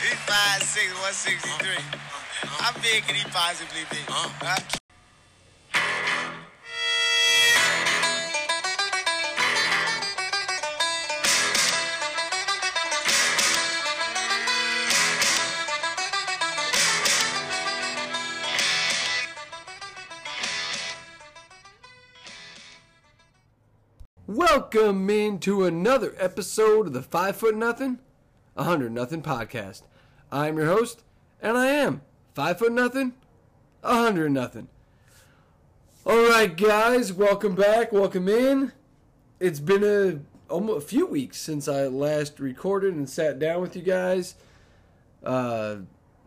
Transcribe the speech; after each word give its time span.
He's 0.00 0.12
5'6", 0.12 0.96
163. 0.96 1.76
How 2.42 2.72
big 2.80 3.02
can 3.04 3.14
he 3.16 3.24
possibly 3.24 3.84
be? 3.90 3.98
Huh? 4.08 4.56
Welcome 24.26 25.10
into 25.10 25.64
another 25.64 26.14
episode 26.18 26.86
of 26.86 26.92
the 26.94 27.02
Five 27.02 27.36
Foot 27.36 27.54
Nothing, 27.54 27.98
a 28.56 28.64
Hundred 28.64 28.92
Nothing 28.92 29.22
podcast. 29.22 29.82
I'm 30.30 30.56
your 30.56 30.66
host, 30.66 31.02
and 31.40 31.56
I 31.56 31.68
am 31.68 32.02
Five 32.34 32.58
Foot 32.58 32.72
Nothing, 32.72 33.14
a 33.82 33.94
Hundred 33.94 34.30
Nothing. 34.30 34.68
All 36.04 36.28
right, 36.28 36.56
guys, 36.56 37.12
welcome 37.12 37.54
back, 37.54 37.92
welcome 37.92 38.28
in. 38.28 38.72
It's 39.38 39.60
been 39.60 39.84
a 39.84 40.20
almost 40.52 40.84
a 40.84 40.88
few 40.88 41.06
weeks 41.06 41.38
since 41.38 41.68
I 41.68 41.86
last 41.86 42.40
recorded 42.40 42.94
and 42.94 43.08
sat 43.08 43.38
down 43.38 43.60
with 43.60 43.76
you 43.76 43.82
guys. 43.82 44.34
Uh, 45.22 45.76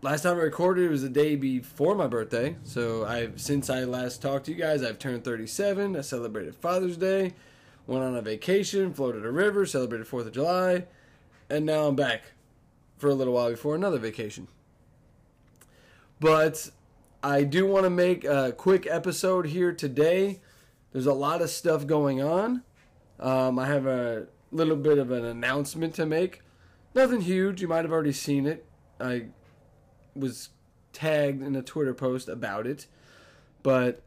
last 0.02 0.22
time 0.22 0.38
I 0.38 0.42
recorded 0.42 0.90
was 0.90 1.02
the 1.02 1.10
day 1.10 1.36
before 1.36 1.96
my 1.96 2.08
birthday, 2.08 2.56
so 2.64 3.06
I've 3.06 3.42
since 3.42 3.70
I 3.70 3.84
last 3.84 4.22
talked 4.22 4.46
to 4.46 4.52
you 4.52 4.58
guys, 4.58 4.84
I've 4.84 5.00
turned 5.00 5.24
37. 5.24 5.96
I 5.96 6.02
celebrated 6.02 6.56
Father's 6.56 6.98
Day 6.98 7.34
went 7.88 8.04
on 8.04 8.16
a 8.16 8.22
vacation, 8.22 8.94
floated 8.94 9.26
a 9.26 9.32
river, 9.32 9.66
celebrated 9.66 10.08
4th 10.08 10.28
of 10.28 10.32
July, 10.32 10.86
and 11.54 11.68
now 11.68 11.86
I'm 11.86 11.96
back 11.96 12.24
for 12.98 13.10
a 13.10 13.14
little 13.14 13.36
while 13.36 13.52
before 13.52 13.76
another 13.76 14.00
vacation. 14.00 14.48
But 16.20 16.72
I 17.22 17.44
do 17.44 17.68
want 17.68 17.84
to 17.84 17.92
make 17.92 18.24
a 18.24 18.54
quick 18.58 18.88
episode 18.90 19.46
here 19.46 19.72
today. 19.72 20.42
There's 20.92 21.06
a 21.06 21.14
lot 21.14 21.44
of 21.44 21.52
stuff 21.52 21.86
going 21.86 22.24
on. 22.24 22.64
Um, 23.20 23.60
I 23.60 23.68
have 23.68 23.86
a 23.86 24.28
little 24.52 24.76
bit 24.76 24.98
of 24.98 25.12
an 25.12 25.26
announcement 25.26 25.94
to 25.96 26.08
make. 26.08 26.42
Nothing 26.96 27.22
huge. 27.22 27.62
You 27.62 27.68
might 27.68 27.86
have 27.86 27.92
already 27.92 28.14
seen 28.14 28.48
it. 28.48 28.66
I 29.00 29.28
was 30.16 30.50
tagged 30.92 31.44
in 31.44 31.56
a 31.56 31.62
Twitter 31.62 31.94
post 31.94 32.30
about 32.30 32.66
it. 32.66 32.88
But 33.62 34.02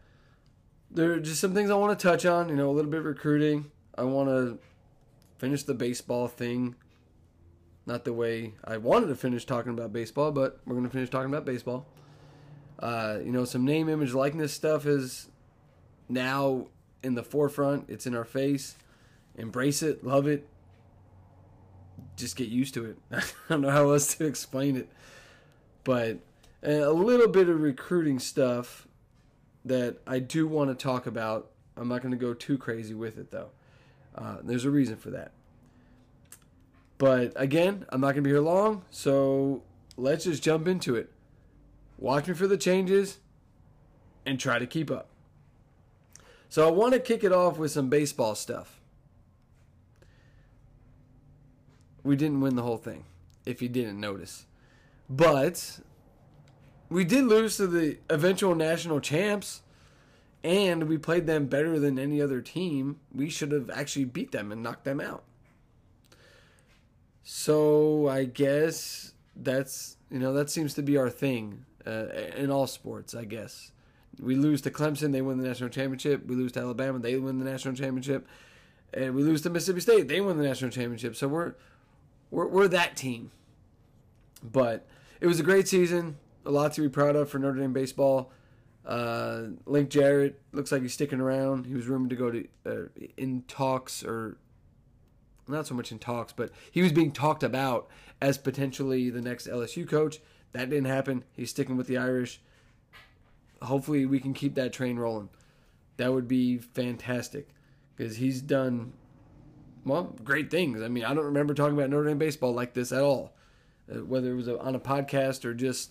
there 0.90 1.12
are 1.12 1.20
just 1.20 1.40
some 1.40 1.54
things 1.54 1.70
I 1.70 1.74
want 1.74 1.96
to 1.96 2.02
touch 2.08 2.26
on. 2.26 2.48
You 2.48 2.56
know, 2.56 2.70
a 2.70 2.72
little 2.72 2.90
bit 2.90 3.00
of 3.00 3.06
recruiting. 3.06 3.70
I 3.96 4.02
want 4.02 4.30
to 4.30 4.58
finish 5.38 5.62
the 5.62 5.74
baseball 5.74 6.26
thing. 6.26 6.74
Not 7.86 8.04
the 8.04 8.12
way 8.12 8.54
I 8.64 8.78
wanted 8.78 9.06
to 9.06 9.14
finish 9.14 9.44
talking 9.44 9.72
about 9.72 9.92
baseball, 9.92 10.32
but 10.32 10.60
we're 10.66 10.74
going 10.74 10.86
to 10.86 10.92
finish 10.92 11.08
talking 11.08 11.30
about 11.30 11.44
baseball. 11.44 11.86
Uh, 12.80 13.18
you 13.24 13.30
know, 13.30 13.44
some 13.44 13.64
name, 13.64 13.88
image, 13.88 14.12
likeness 14.12 14.52
stuff 14.52 14.86
is 14.86 15.28
now 16.08 16.66
in 17.02 17.14
the 17.14 17.22
forefront. 17.22 17.88
It's 17.88 18.06
in 18.06 18.14
our 18.14 18.24
face. 18.24 18.76
Embrace 19.36 19.82
it, 19.82 20.04
love 20.04 20.26
it. 20.26 20.48
Just 22.16 22.36
get 22.36 22.48
used 22.48 22.74
to 22.74 22.86
it. 22.86 22.98
I 23.12 23.22
don't 23.48 23.60
know 23.60 23.70
how 23.70 23.90
else 23.90 24.14
to 24.16 24.26
explain 24.26 24.76
it. 24.76 24.88
But 25.84 26.18
a 26.62 26.90
little 26.90 27.28
bit 27.28 27.48
of 27.48 27.60
recruiting 27.60 28.18
stuff 28.18 28.88
that 29.64 29.98
I 30.06 30.18
do 30.18 30.46
want 30.46 30.70
to 30.70 30.74
talk 30.74 31.06
about. 31.06 31.50
I'm 31.76 31.88
not 31.88 32.02
going 32.02 32.12
to 32.12 32.18
go 32.18 32.34
too 32.34 32.58
crazy 32.58 32.94
with 32.94 33.18
it 33.18 33.30
though. 33.30 33.50
Uh, 34.14 34.38
there's 34.42 34.64
a 34.64 34.70
reason 34.70 34.96
for 34.96 35.10
that. 35.10 35.32
But 36.98 37.32
again, 37.36 37.84
I'm 37.90 38.00
not 38.00 38.08
going 38.08 38.16
to 38.16 38.22
be 38.22 38.30
here 38.30 38.40
long, 38.40 38.82
so 38.90 39.62
let's 39.96 40.24
just 40.24 40.42
jump 40.42 40.66
into 40.66 40.94
it. 40.96 41.12
Watch 41.98 42.28
me 42.28 42.34
for 42.34 42.46
the 42.46 42.56
changes 42.56 43.18
and 44.24 44.40
try 44.40 44.58
to 44.58 44.66
keep 44.66 44.90
up. 44.90 45.08
So 46.48 46.66
I 46.66 46.70
want 46.70 46.94
to 46.94 47.00
kick 47.00 47.24
it 47.24 47.32
off 47.32 47.58
with 47.58 47.70
some 47.70 47.88
baseball 47.88 48.34
stuff. 48.34 48.80
We 52.02 52.16
didn't 52.16 52.40
win 52.40 52.56
the 52.56 52.62
whole 52.62 52.76
thing, 52.76 53.04
if 53.44 53.60
you 53.60 53.68
didn't 53.68 54.00
notice. 54.00 54.46
But 55.10 55.80
we 56.88 57.04
did 57.04 57.24
lose 57.24 57.56
to 57.56 57.66
the 57.66 57.98
eventual 58.08 58.54
national 58.54 59.00
champs 59.00 59.62
and 60.44 60.84
we 60.84 60.98
played 60.98 61.26
them 61.26 61.46
better 61.46 61.78
than 61.80 61.98
any 61.98 62.22
other 62.22 62.40
team, 62.40 63.00
we 63.12 63.28
should 63.28 63.50
have 63.50 63.68
actually 63.70 64.04
beat 64.04 64.30
them 64.30 64.52
and 64.52 64.62
knocked 64.62 64.84
them 64.84 65.00
out. 65.00 65.24
So 67.28 68.06
I 68.06 68.24
guess 68.24 69.12
that's 69.34 69.96
you 70.12 70.20
know 70.20 70.32
that 70.34 70.48
seems 70.48 70.74
to 70.74 70.82
be 70.82 70.96
our 70.96 71.10
thing 71.10 71.64
uh, 71.84 72.06
in 72.36 72.52
all 72.52 72.68
sports. 72.68 73.16
I 73.16 73.24
guess 73.24 73.72
we 74.20 74.36
lose 74.36 74.60
to 74.60 74.70
Clemson, 74.70 75.10
they 75.10 75.22
win 75.22 75.36
the 75.38 75.48
national 75.48 75.70
championship. 75.70 76.24
We 76.24 76.36
lose 76.36 76.52
to 76.52 76.60
Alabama, 76.60 77.00
they 77.00 77.16
win 77.16 77.40
the 77.40 77.44
national 77.44 77.74
championship, 77.74 78.28
and 78.94 79.16
we 79.16 79.24
lose 79.24 79.42
to 79.42 79.50
Mississippi 79.50 79.80
State, 79.80 80.06
they 80.06 80.20
win 80.20 80.38
the 80.38 80.44
national 80.44 80.70
championship. 80.70 81.16
So 81.16 81.26
we're 81.26 81.54
we're, 82.30 82.46
we're 82.46 82.68
that 82.68 82.96
team. 82.96 83.32
But 84.40 84.86
it 85.20 85.26
was 85.26 85.40
a 85.40 85.42
great 85.42 85.66
season, 85.66 86.18
a 86.44 86.52
lot 86.52 86.74
to 86.74 86.80
be 86.80 86.88
proud 86.88 87.16
of 87.16 87.28
for 87.28 87.40
Notre 87.40 87.58
Dame 87.58 87.72
baseball. 87.72 88.30
Uh, 88.86 89.46
Link 89.66 89.90
Jarrett 89.90 90.40
looks 90.52 90.70
like 90.70 90.82
he's 90.82 90.94
sticking 90.94 91.20
around. 91.20 91.66
He 91.66 91.74
was 91.74 91.88
rumored 91.88 92.10
to 92.10 92.16
go 92.16 92.30
to 92.30 92.46
uh, 92.64 93.06
in 93.16 93.42
talks 93.48 94.04
or 94.04 94.36
not 95.48 95.66
so 95.66 95.74
much 95.74 95.92
in 95.92 95.98
talks, 95.98 96.32
but 96.32 96.50
he 96.70 96.82
was 96.82 96.92
being 96.92 97.12
talked 97.12 97.42
about 97.42 97.88
as 98.20 98.38
potentially 98.38 99.10
the 99.10 99.20
next 99.20 99.46
LSU 99.46 99.88
coach. 99.88 100.18
That 100.52 100.70
didn't 100.70 100.86
happen. 100.86 101.24
He's 101.32 101.50
sticking 101.50 101.76
with 101.76 101.86
the 101.86 101.98
Irish. 101.98 102.40
Hopefully, 103.62 104.06
we 104.06 104.20
can 104.20 104.34
keep 104.34 104.54
that 104.54 104.72
train 104.72 104.98
rolling. 104.98 105.28
That 105.96 106.12
would 106.12 106.28
be 106.28 106.58
fantastic 106.58 107.48
because 107.94 108.16
he's 108.16 108.40
done 108.40 108.92
well 109.84 110.14
great 110.24 110.50
things. 110.50 110.82
I 110.82 110.88
mean, 110.88 111.04
I 111.04 111.14
don't 111.14 111.24
remember 111.24 111.54
talking 111.54 111.76
about 111.76 111.90
Notre 111.90 112.08
Dame 112.08 112.18
baseball 112.18 112.52
like 112.52 112.74
this 112.74 112.92
at 112.92 113.02
all, 113.02 113.32
uh, 113.90 114.04
whether 114.04 114.32
it 114.32 114.34
was 114.34 114.48
on 114.48 114.74
a 114.74 114.80
podcast 114.80 115.44
or 115.44 115.54
just 115.54 115.90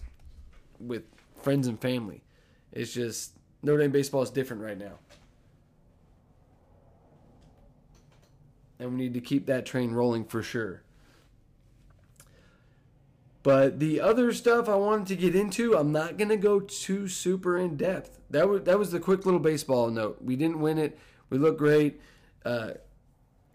with 0.79 1.03
friends 1.41 1.67
and 1.67 1.79
family. 1.79 2.23
It's 2.72 2.93
just 2.93 3.33
Notre 3.63 3.81
Dame 3.81 3.91
baseball 3.91 4.22
is 4.22 4.29
different 4.29 4.61
right 4.61 4.77
now. 4.77 4.99
And 8.80 8.91
we 8.91 8.97
need 8.97 9.13
to 9.13 9.22
keep 9.22 9.46
that 9.46 9.66
train 9.66 9.91
rolling 9.91 10.25
for 10.25 10.44
sure. 10.44 10.81
But 13.46 13.80
the 13.80 14.02
other 14.02 14.34
stuff 14.34 14.68
I 14.68 14.75
wanted 14.75 15.06
to 15.09 15.16
get 15.16 15.36
into, 15.36 15.78
I'm 15.78 15.91
not 15.91 16.18
going 16.18 16.30
to 16.30 16.38
go 16.38 16.59
too 16.59 17.08
super 17.08 17.58
in 17.58 17.78
depth. 17.78 18.19
That 18.31 18.50
was 18.50 18.64
that 18.64 18.80
was 18.80 18.91
the 18.91 19.00
quick 19.00 19.24
little 19.24 19.40
baseball 19.40 19.91
note. 19.91 20.18
We 20.19 20.35
didn't 20.35 20.59
win 20.59 20.80
it. 20.80 20.97
We 21.30 21.38
look 21.38 21.56
great. 21.58 22.02
Uh, 22.44 22.72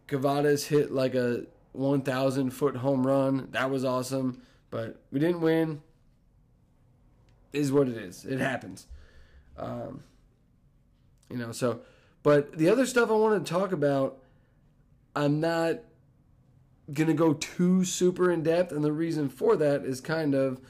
Kavadas 0.07 0.69
hit 0.69 0.93
like 0.93 1.17
a 1.17 1.47
1,000 1.73 2.51
foot 2.51 2.77
home 2.77 3.05
run. 3.05 3.49
That 3.51 3.69
was 3.69 3.85
awesome. 3.85 4.43
But 4.71 5.01
we 5.11 5.19
didn't 5.19 5.41
win. 5.41 5.83
Is 7.53 7.73
what 7.73 7.89
it 7.89 7.97
is. 7.97 8.25
It 8.25 8.39
happens. 8.39 8.87
Um, 9.59 10.05
you 11.29 11.37
know, 11.37 11.51
so, 11.51 11.81
but 12.23 12.57
the 12.57 12.69
other 12.69 12.87
stuff 12.87 13.11
I 13.11 13.15
want 13.15 13.45
to 13.45 13.53
talk 13.53 13.73
about, 13.73 14.20
I'm 15.15 15.41
not 15.41 15.81
going 16.93 17.09
to 17.09 17.15
go 17.15 17.35
too 17.35 17.85
super 17.85 18.31
in 18.31 18.43
depth. 18.43 18.73
And 18.73 18.85
the 18.85 18.93
reason 18.93 19.29
for 19.29 19.57
that 19.57 19.85
is 19.85 20.01
kind 20.01 20.35
of 20.35 20.61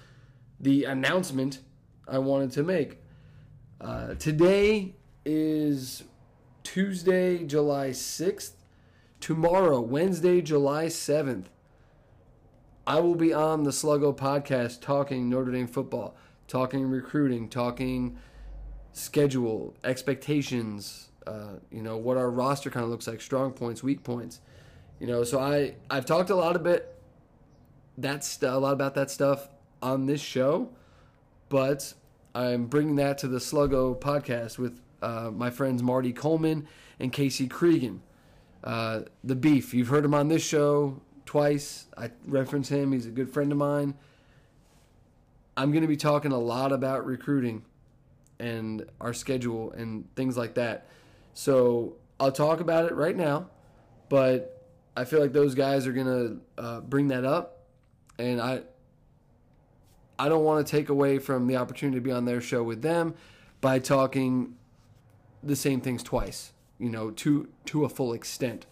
the 0.58 0.84
announcement 0.84 1.60
I 2.06 2.18
wanted 2.18 2.50
to 2.52 2.62
make. 2.62 2.98
Uh, 3.80 4.14
today 4.14 4.94
is 5.24 6.04
Tuesday, 6.62 7.44
July 7.44 7.90
6th. 7.90 8.52
Tomorrow, 9.20 9.80
Wednesday, 9.80 10.40
July 10.40 10.86
7th, 10.86 11.46
I 12.86 13.00
will 13.00 13.14
be 13.14 13.32
on 13.32 13.64
the 13.64 13.70
Sluggo 13.70 14.16
podcast 14.16 14.80
talking 14.80 15.28
Notre 15.28 15.52
Dame 15.52 15.66
football, 15.66 16.16
talking 16.48 16.86
recruiting, 16.86 17.48
talking 17.48 18.18
schedule, 18.92 19.76
expectations, 19.84 21.09
uh, 21.30 21.58
you 21.70 21.82
know, 21.82 21.96
what 21.96 22.16
our 22.16 22.30
roster 22.30 22.70
kind 22.70 22.84
of 22.84 22.90
looks 22.90 23.06
like, 23.06 23.20
strong 23.20 23.52
points, 23.52 23.82
weak 23.82 24.02
points. 24.02 24.40
You 24.98 25.06
know, 25.06 25.24
so 25.24 25.38
I 25.38 25.76
I've 25.88 26.04
talked 26.04 26.30
a 26.30 26.34
lot 26.34 26.56
of 26.56 26.62
bit 26.62 26.94
that's 27.96 28.42
a 28.42 28.58
lot 28.58 28.72
about 28.72 28.94
that 28.94 29.10
stuff 29.10 29.48
on 29.82 30.06
this 30.06 30.20
show, 30.20 30.70
but 31.48 31.94
I'm 32.34 32.66
bringing 32.66 32.96
that 32.96 33.18
to 33.18 33.28
the 33.28 33.38
Sluggo 33.38 33.98
podcast 33.98 34.58
with 34.58 34.80
uh, 35.02 35.30
my 35.32 35.50
friends 35.50 35.82
Marty 35.82 36.12
Coleman 36.12 36.66
and 36.98 37.12
Casey 37.12 37.46
Cregan. 37.46 38.02
Uh, 38.62 39.02
the 39.24 39.34
Beef, 39.34 39.72
you've 39.72 39.88
heard 39.88 40.04
him 40.04 40.14
on 40.14 40.28
this 40.28 40.44
show 40.44 41.00
twice. 41.24 41.86
I 41.96 42.10
reference 42.26 42.68
him. 42.68 42.92
He's 42.92 43.06
a 43.06 43.10
good 43.10 43.30
friend 43.30 43.52
of 43.52 43.58
mine. 43.58 43.94
I'm 45.56 45.72
going 45.72 45.82
to 45.82 45.88
be 45.88 45.96
talking 45.96 46.32
a 46.32 46.38
lot 46.38 46.72
about 46.72 47.06
recruiting 47.06 47.64
and 48.38 48.84
our 49.00 49.12
schedule 49.12 49.72
and 49.72 50.04
things 50.14 50.36
like 50.36 50.54
that. 50.54 50.86
So 51.34 51.96
I'll 52.18 52.32
talk 52.32 52.60
about 52.60 52.86
it 52.86 52.94
right 52.94 53.16
now, 53.16 53.48
but 54.08 54.66
I 54.96 55.04
feel 55.04 55.20
like 55.20 55.32
those 55.32 55.54
guys 55.54 55.86
are 55.86 55.92
gonna 55.92 56.36
uh, 56.58 56.80
bring 56.80 57.08
that 57.08 57.24
up, 57.24 57.66
and 58.18 58.40
I 58.40 58.62
I 60.18 60.28
don't 60.28 60.44
want 60.44 60.66
to 60.66 60.70
take 60.70 60.90
away 60.90 61.18
from 61.18 61.46
the 61.46 61.56
opportunity 61.56 61.96
to 61.96 62.02
be 62.02 62.12
on 62.12 62.26
their 62.26 62.42
show 62.42 62.62
with 62.62 62.82
them 62.82 63.14
by 63.60 63.78
talking 63.78 64.56
the 65.42 65.56
same 65.56 65.80
things 65.80 66.02
twice, 66.02 66.52
you 66.78 66.90
know, 66.90 67.10
to 67.12 67.48
to 67.66 67.84
a 67.84 67.88
full 67.88 68.12
extent. 68.12 68.66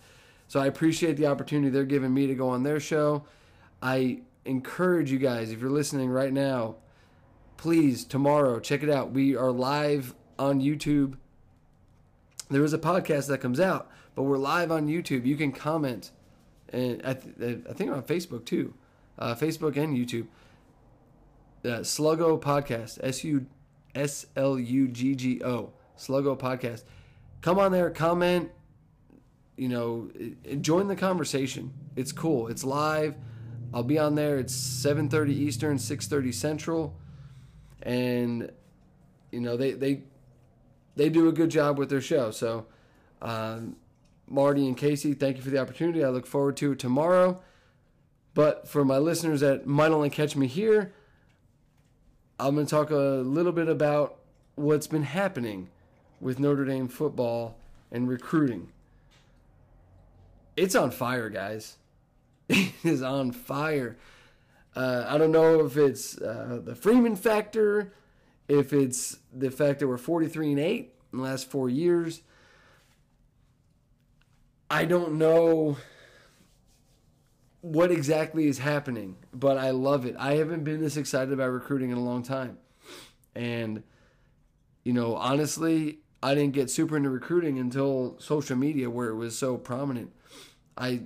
So 0.47 0.61
I 0.61 0.67
appreciate 0.67 1.17
the 1.17 1.27
opportunity 1.27 1.71
they're 1.71 1.85
giving 1.85 2.13
me 2.13 2.27
to 2.27 2.35
go 2.35 2.49
on 2.51 2.63
their 2.63 2.81
show. 2.81 3.25
I 3.83 4.21
encourage 4.45 5.11
you 5.11 5.19
guys, 5.19 5.51
if 5.51 5.61
you're 5.61 5.71
listening 5.71 6.11
right 6.11 6.33
now, 6.33 6.77
please 7.57 8.05
tomorrow 8.05 8.61
check 8.61 8.83
it 8.83 8.91
out. 8.91 9.13
We 9.13 9.37
are 9.37 9.51
live 9.51 10.15
on 10.39 10.61
YouTube. 10.61 11.17
There 12.51 12.65
is 12.65 12.73
a 12.73 12.79
podcast 12.79 13.29
that 13.29 13.39
comes 13.39 13.61
out, 13.61 13.91
but 14.15 14.23
we're 14.23 14.39
live 14.39 14.73
on 14.73 14.87
YouTube. 14.89 15.27
You 15.27 15.37
can 15.37 15.53
comment, 15.53 16.13
and 16.71 17.03
I, 17.05 17.13
th- 17.13 17.61
I 17.69 17.73
think 17.75 17.91
on 17.91 18.03
Facebook 18.03 18.47
too, 18.47 18.73
uh, 19.19 19.35
Facebook 19.35 19.77
and 19.77 19.95
YouTube. 19.95 20.29
Uh, 21.65 21.81
Sluggo 21.81 22.41
Podcast, 22.41 23.01
S 23.03 23.23
U 23.25 23.45
S 23.95 24.27
L 24.35 24.59
U 24.59 24.89
G 24.89 25.15
G 25.15 25.43
O, 25.45 25.73
Sluggo 25.99 26.39
Podcast. 26.39 26.85
Come 27.43 27.59
on 27.59 27.71
there, 27.71 27.91
comment. 27.91 28.51
You 29.57 29.69
know, 29.69 30.11
join 30.61 30.87
the 30.87 30.97
conversation. 30.97 31.75
It's 31.97 32.13
cool. 32.13 32.47
It's 32.49 32.65
live. 32.65 33.17
I'll 33.75 33.83
be 33.83 33.99
on 33.99 34.15
there. 34.15 34.39
It's 34.39 34.55
7:30 34.55 35.31
Eastern, 35.33 35.77
6:30 35.77 36.33
Central, 36.33 36.97
and 37.83 38.51
you 39.33 39.41
know 39.41 39.59
they 39.59 39.73
they 39.73 40.05
they 40.99 41.09
do 41.09 41.29
a 41.29 41.33
good 41.33 41.51
job 41.51 41.79
with 41.79 41.89
their 41.89 42.01
show. 42.01 42.33
So, 42.33 42.67
um, 43.23 43.77
Marty 44.27 44.67
and 44.67 44.77
Casey, 44.77 45.15
thank 45.15 45.37
you 45.37 45.43
for 45.43 45.51
the 45.51 45.59
opportunity. 45.59 46.05
I 46.05 46.09
look 46.09 46.27
forward 46.27 46.57
to 46.59 46.73
it 46.73 46.79
tomorrow. 46.79 47.41
But 48.35 48.69
for 48.69 48.85
my 48.85 48.99
listeners 48.99 49.41
that 49.41 49.67
might 49.67 49.93
only 49.93 50.11
catch 50.11 50.37
me 50.37 50.49
here, 50.49 50.93
I'm 52.39 52.55
going 52.55 52.67
to 52.67 52.71
talk 52.71 52.91
a 52.91 52.97
little 52.97 53.53
bit 53.53 53.69
about 53.69 54.19
what's 54.57 54.87
been 54.87 55.05
happening 55.05 55.71
with 56.21 56.39
Notre 56.39 56.65
Dame 56.65 56.89
football 56.89 57.57
and 57.91 58.09
recruiting. 58.09 58.69
It's 60.57 60.75
on 60.75 60.91
fire, 60.91 61.31
guys. 61.31 61.77
It 62.51 62.73
is 62.83 63.03
on 63.03 63.33
fire. 63.33 63.97
Uh, 64.75 65.05
I 65.09 65.19
don't 65.19 65.33
know 65.33 65.65
if 65.65 65.77
it's 65.77 66.17
uh, 66.21 66.61
the 66.65 66.75
Freeman 66.75 67.17
factor, 67.17 67.93
if 68.49 68.73
it's 68.73 69.19
the 69.33 69.51
fact 69.51 69.81
that 69.81 69.89
we're 69.89 69.99
43 69.99 70.53
and 70.53 70.61
8 70.61 70.95
in 71.13 71.19
the 71.19 71.25
last 71.25 71.51
four 71.51 71.69
years. 71.69 72.23
I 74.71 74.85
don't 74.85 75.15
know 75.15 75.77
what 77.61 77.91
exactly 77.91 78.47
is 78.47 78.59
happening, 78.59 79.17
but 79.33 79.59
I 79.59 79.71
love 79.71 80.07
it. 80.07 80.15
I 80.19 80.35
haven't 80.35 80.65
been 80.65 80.81
this 80.81 80.97
excited 80.97 81.33
about 81.33 81.51
recruiting 81.51 81.91
in 81.91 81.99
a 81.99 82.03
long 82.03 82.23
time. 82.23 82.59
And, 83.35 83.83
you 84.85 84.93
know, 84.93 85.17
honestly, 85.17 85.99
I 86.23 86.35
didn't 86.35 86.53
get 86.53 86.71
super 86.71 86.97
into 86.97 87.11
recruiting 87.11 87.59
until 87.59 88.17
social 88.19 88.57
media 88.57 88.91
where 88.91 89.09
it 89.09 89.17
was 89.17 89.37
so 89.37 89.57
prominent. 89.57 90.13
I 90.77 91.03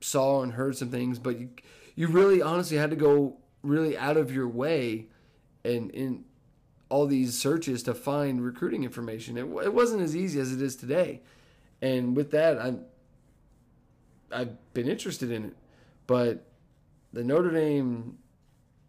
saw 0.00 0.42
and 0.42 0.52
heard 0.52 0.76
some 0.76 0.90
things, 0.90 1.18
but 1.18 1.38
you, 1.38 1.50
you 1.94 2.08
really 2.08 2.42
honestly 2.42 2.76
had 2.76 2.90
to 2.90 2.96
go 2.96 3.38
really 3.62 3.96
out 3.96 4.16
of 4.16 4.32
your 4.32 4.48
way 4.48 5.06
and 5.64 5.90
in 5.92 6.24
all 6.94 7.06
these 7.06 7.36
searches 7.36 7.82
to 7.82 7.92
find 7.92 8.40
recruiting 8.40 8.84
information. 8.84 9.36
It, 9.36 9.46
it 9.64 9.74
wasn't 9.74 10.00
as 10.00 10.14
easy 10.14 10.38
as 10.38 10.52
it 10.52 10.62
is 10.62 10.76
today. 10.76 11.22
And 11.82 12.16
with 12.16 12.30
that, 12.30 12.56
I'm 12.60 12.84
I've 14.30 14.72
been 14.74 14.88
interested 14.88 15.32
in 15.32 15.46
it, 15.46 15.56
but 16.06 16.46
the 17.12 17.24
Notre 17.24 17.50
Dame 17.50 18.18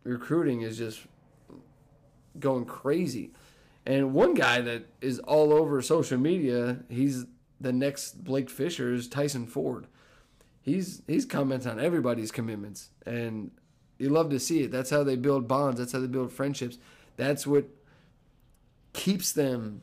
recruiting 0.03 0.61
is 0.61 0.77
just 0.77 0.99
going 2.39 2.65
crazy. 2.65 3.31
And 3.87 4.13
one 4.13 4.35
guy 4.35 4.61
that 4.61 4.85
is 5.01 5.17
all 5.17 5.51
over 5.51 5.81
social 5.81 6.19
media, 6.19 6.81
he's 6.89 7.25
the 7.59 7.73
next 7.73 8.23
Blake 8.23 8.51
Fisher 8.51 8.93
is 8.93 9.07
Tyson 9.07 9.47
Ford. 9.47 9.87
He's 10.61 11.01
he's 11.07 11.25
commenting 11.25 11.71
on 11.71 11.79
everybody's 11.79 12.31
commitments, 12.31 12.91
and 13.03 13.49
you 13.97 14.09
love 14.09 14.29
to 14.29 14.39
see 14.39 14.61
it. 14.61 14.71
That's 14.71 14.91
how 14.91 15.03
they 15.03 15.15
build 15.15 15.47
bonds. 15.47 15.79
That's 15.79 15.91
how 15.91 16.01
they 16.01 16.07
build 16.07 16.31
friendships. 16.31 16.77
That's 17.17 17.47
what 17.47 17.65
keeps 18.95 19.33
them 19.33 19.81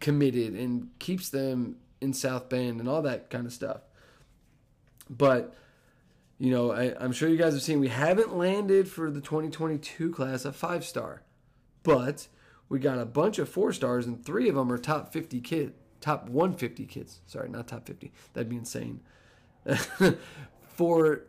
committed 0.00 0.54
and 0.54 0.88
keeps 0.98 1.30
them 1.30 1.76
in 2.00 2.12
South 2.12 2.48
Bend 2.48 2.80
and 2.80 2.88
all 2.88 3.02
that 3.02 3.30
kind 3.30 3.46
of 3.46 3.52
stuff. 3.52 3.82
But 5.08 5.54
you 6.38 6.50
know, 6.50 6.72
I, 6.72 7.04
am 7.04 7.12
sure 7.12 7.28
you 7.28 7.36
guys 7.36 7.52
have 7.52 7.62
seen 7.62 7.78
we 7.78 7.86
haven't 7.86 8.36
landed 8.36 8.88
for 8.88 9.12
the 9.12 9.20
2022 9.20 10.10
class 10.10 10.44
a 10.44 10.52
five 10.52 10.84
star, 10.84 11.22
but 11.84 12.26
we 12.68 12.80
got 12.80 12.98
a 12.98 13.06
bunch 13.06 13.38
of 13.38 13.48
four 13.48 13.72
stars, 13.72 14.06
and 14.06 14.24
three 14.24 14.48
of 14.48 14.56
them 14.56 14.72
are 14.72 14.78
top 14.78 15.12
50 15.12 15.40
kids, 15.40 15.72
top 16.00 16.28
150 16.28 16.84
kids. 16.86 17.20
Sorry, 17.26 17.48
not 17.48 17.68
top 17.68 17.86
50. 17.86 18.10
That'd 18.32 18.48
be 18.48 18.56
insane. 18.56 19.00
four, 20.74 21.26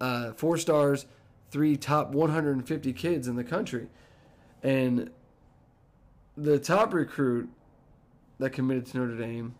uh, 0.00 0.32
four 0.32 0.56
stars, 0.56 1.04
three 1.50 1.76
top 1.76 2.12
150 2.12 2.94
kids 2.94 3.28
in 3.28 3.36
the 3.36 3.44
country, 3.44 3.88
and 4.62 5.10
the 6.36 6.58
top 6.58 6.92
recruit 6.92 7.48
that 8.38 8.50
committed 8.50 8.86
to 8.86 8.98
Notre 8.98 9.16
Dame 9.16 9.54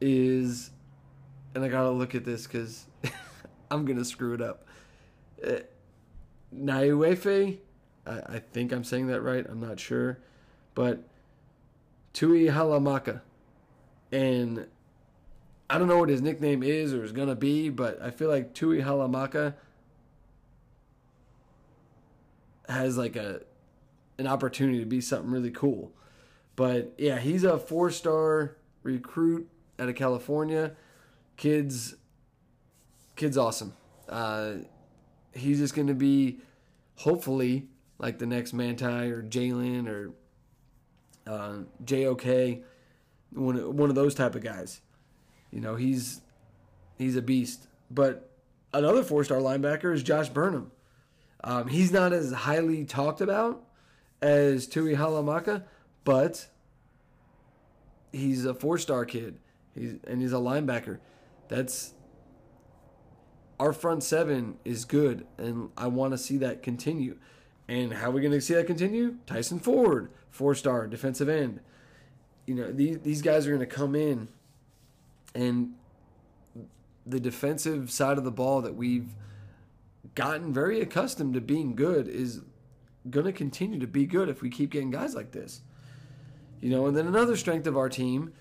is 0.00 0.70
and 1.54 1.64
I 1.64 1.68
gotta 1.68 1.90
look 1.90 2.14
at 2.14 2.24
this 2.24 2.46
because 2.46 2.86
I'm 3.70 3.84
gonna 3.84 4.04
screw 4.04 4.34
it 4.34 4.40
up. 4.40 4.66
Uh, 5.44 5.60
I, 8.06 8.36
I 8.36 8.38
think 8.38 8.72
I'm 8.72 8.84
saying 8.84 9.08
that 9.08 9.22
right. 9.22 9.44
I'm 9.48 9.60
not 9.60 9.80
sure, 9.80 10.18
but 10.74 11.02
Tuihalamaka, 12.14 13.22
and 14.12 14.66
I 15.68 15.78
don't 15.78 15.88
know 15.88 15.98
what 15.98 16.08
his 16.08 16.22
nickname 16.22 16.62
is 16.62 16.94
or 16.94 17.04
is 17.04 17.12
gonna 17.12 17.34
be, 17.34 17.68
but 17.70 18.00
I 18.00 18.10
feel 18.10 18.28
like 18.28 18.54
Tuihalamaka 18.54 19.54
has 22.68 22.98
like 22.98 23.16
a 23.16 23.40
an 24.18 24.26
opportunity 24.26 24.80
to 24.80 24.86
be 24.86 25.00
something 25.00 25.30
really 25.30 25.50
cool. 25.50 25.92
But 26.58 26.94
yeah, 26.98 27.20
he's 27.20 27.44
a 27.44 27.56
four 27.56 27.90
star 27.92 28.56
recruit 28.82 29.48
out 29.78 29.88
of 29.88 29.94
California 29.94 30.72
kid's 31.38 31.94
kid's 33.16 33.38
awesome. 33.38 33.72
Uh, 34.06 34.54
he's 35.32 35.58
just 35.58 35.74
going 35.74 35.86
to 35.86 35.94
be 35.94 36.40
hopefully 36.96 37.68
like 37.98 38.18
the 38.18 38.26
next 38.26 38.52
Manti 38.52 38.84
or 38.84 39.22
Jalen 39.22 39.88
or 39.88 40.12
uh, 41.26 41.62
JOK, 41.82 42.62
one 43.30 43.76
one 43.76 43.88
of 43.88 43.94
those 43.94 44.14
type 44.14 44.34
of 44.34 44.42
guys. 44.42 44.82
You 45.50 45.60
know, 45.62 45.76
he's 45.76 46.20
he's 46.98 47.16
a 47.16 47.22
beast. 47.22 47.68
But 47.90 48.30
another 48.74 49.02
four 49.02 49.24
star 49.24 49.38
linebacker 49.38 49.94
is 49.94 50.02
Josh 50.02 50.28
Burnham. 50.28 50.72
Um, 51.42 51.68
he's 51.68 51.92
not 51.92 52.12
as 52.12 52.32
highly 52.32 52.84
talked 52.84 53.20
about 53.20 53.64
as 54.20 54.66
Tuihalamaka, 54.66 55.62
but 56.04 56.48
he's 58.12 58.44
a 58.44 58.54
four 58.54 58.78
star 58.78 59.04
kid. 59.04 59.38
He's 59.74 59.94
and 60.06 60.20
he's 60.20 60.32
a 60.32 60.36
linebacker 60.36 60.98
that's 61.48 61.94
our 63.60 63.72
front 63.72 64.02
seven 64.02 64.56
is 64.64 64.84
good, 64.84 65.26
and 65.36 65.70
I 65.76 65.88
want 65.88 66.12
to 66.12 66.18
see 66.18 66.36
that 66.38 66.62
continue. 66.62 67.18
And 67.66 67.92
how 67.92 68.08
are 68.08 68.12
we 68.12 68.20
going 68.20 68.32
to 68.32 68.40
see 68.40 68.54
that 68.54 68.66
continue? 68.66 69.16
Tyson 69.26 69.58
Ford, 69.58 70.10
four 70.30 70.54
star 70.54 70.86
defensive 70.86 71.28
end. 71.28 71.60
You 72.46 72.54
know, 72.54 72.72
these, 72.72 72.98
these 73.00 73.20
guys 73.20 73.46
are 73.46 73.50
going 73.50 73.60
to 73.60 73.66
come 73.66 73.94
in, 73.94 74.28
and 75.34 75.74
the 77.04 77.20
defensive 77.20 77.90
side 77.90 78.16
of 78.16 78.24
the 78.24 78.30
ball 78.30 78.62
that 78.62 78.74
we've 78.74 79.14
gotten 80.14 80.52
very 80.52 80.80
accustomed 80.80 81.34
to 81.34 81.40
being 81.40 81.74
good 81.74 82.08
is 82.08 82.42
going 83.10 83.26
to 83.26 83.32
continue 83.32 83.78
to 83.78 83.86
be 83.86 84.06
good 84.06 84.28
if 84.28 84.42
we 84.42 84.50
keep 84.50 84.70
getting 84.70 84.90
guys 84.90 85.14
like 85.14 85.32
this. 85.32 85.62
You 86.60 86.70
know, 86.70 86.86
and 86.86 86.96
then 86.96 87.06
another 87.06 87.36
strength 87.36 87.66
of 87.66 87.76
our 87.76 87.88
team 87.88 88.32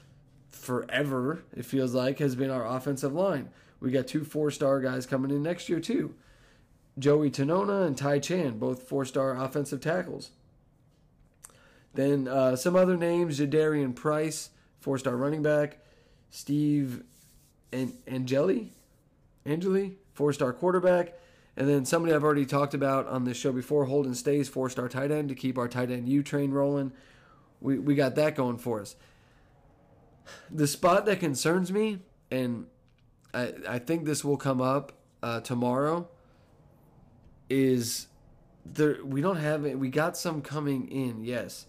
forever, 0.50 1.44
it 1.56 1.66
feels 1.66 1.94
like, 1.94 2.20
has 2.20 2.36
been 2.36 2.50
our 2.50 2.66
offensive 2.66 3.14
line. 3.14 3.50
We 3.80 3.92
got 3.92 4.08
two 4.08 4.24
four 4.24 4.50
star 4.52 4.80
guys 4.80 5.06
coming 5.06 5.32
in 5.32 5.44
next 5.44 5.70
year, 5.70 5.80
too. 5.80 6.16
Joey 6.98 7.30
Tanona 7.30 7.86
and 7.86 7.96
Ty 7.96 8.20
Chan, 8.20 8.58
both 8.58 8.84
four 8.84 9.06
star 9.06 9.36
offensive 9.36 9.82
tackles. 9.82 10.32
Then 11.94 12.28
uh, 12.28 12.56
some 12.56 12.76
other 12.76 12.98
names 12.98 13.40
Jadarian 13.40 13.96
Price, 13.96 14.50
four 14.80 14.98
star 14.98 15.16
running 15.16 15.44
back. 15.44 15.80
Steve 16.30 17.04
and 17.72 17.94
Angeli, 18.08 18.74
Angeli, 19.46 19.98
four 20.14 20.34
star 20.34 20.54
quarterback. 20.54 21.14
And 21.56 21.68
then 21.68 21.86
somebody 21.86 22.14
I've 22.14 22.24
already 22.24 22.46
talked 22.46 22.76
about 22.76 23.08
on 23.08 23.24
this 23.24 23.38
show 23.38 23.52
before, 23.52 23.86
Holden 23.86 24.14
Staes, 24.14 24.48
four 24.48 24.70
star 24.70 24.88
tight 24.88 25.12
end 25.12 25.30
to 25.30 25.36
keep 25.36 25.58
our 25.58 25.68
tight 25.68 25.90
end 25.90 26.08
U 26.08 26.22
train 26.22 26.52
rolling. 26.52 26.92
We, 27.62 27.80
we 27.80 27.96
got 27.96 28.16
that 28.16 28.36
going 28.36 28.58
for 28.58 28.82
us 28.82 28.96
the 30.50 30.68
spot 30.68 31.06
that 31.06 31.20
concerns 31.20 31.72
me, 31.72 32.00
and 32.32 32.68
I, 33.34 33.54
I 33.68 33.80
think 33.80 34.06
this 34.06 34.24
will 34.24 34.38
come 34.38 34.62
up 34.62 34.94
uh, 35.22 35.42
tomorrow, 35.42 36.08
is 37.50 38.08
there 38.66 38.98
we 39.04 39.22
don't 39.22 39.38
have 39.38 39.66
it. 39.66 39.80
We 39.80 39.90
got 39.90 40.18
some 40.18 40.42
coming 40.42 40.88
in, 40.90 41.24
yes, 41.24 41.66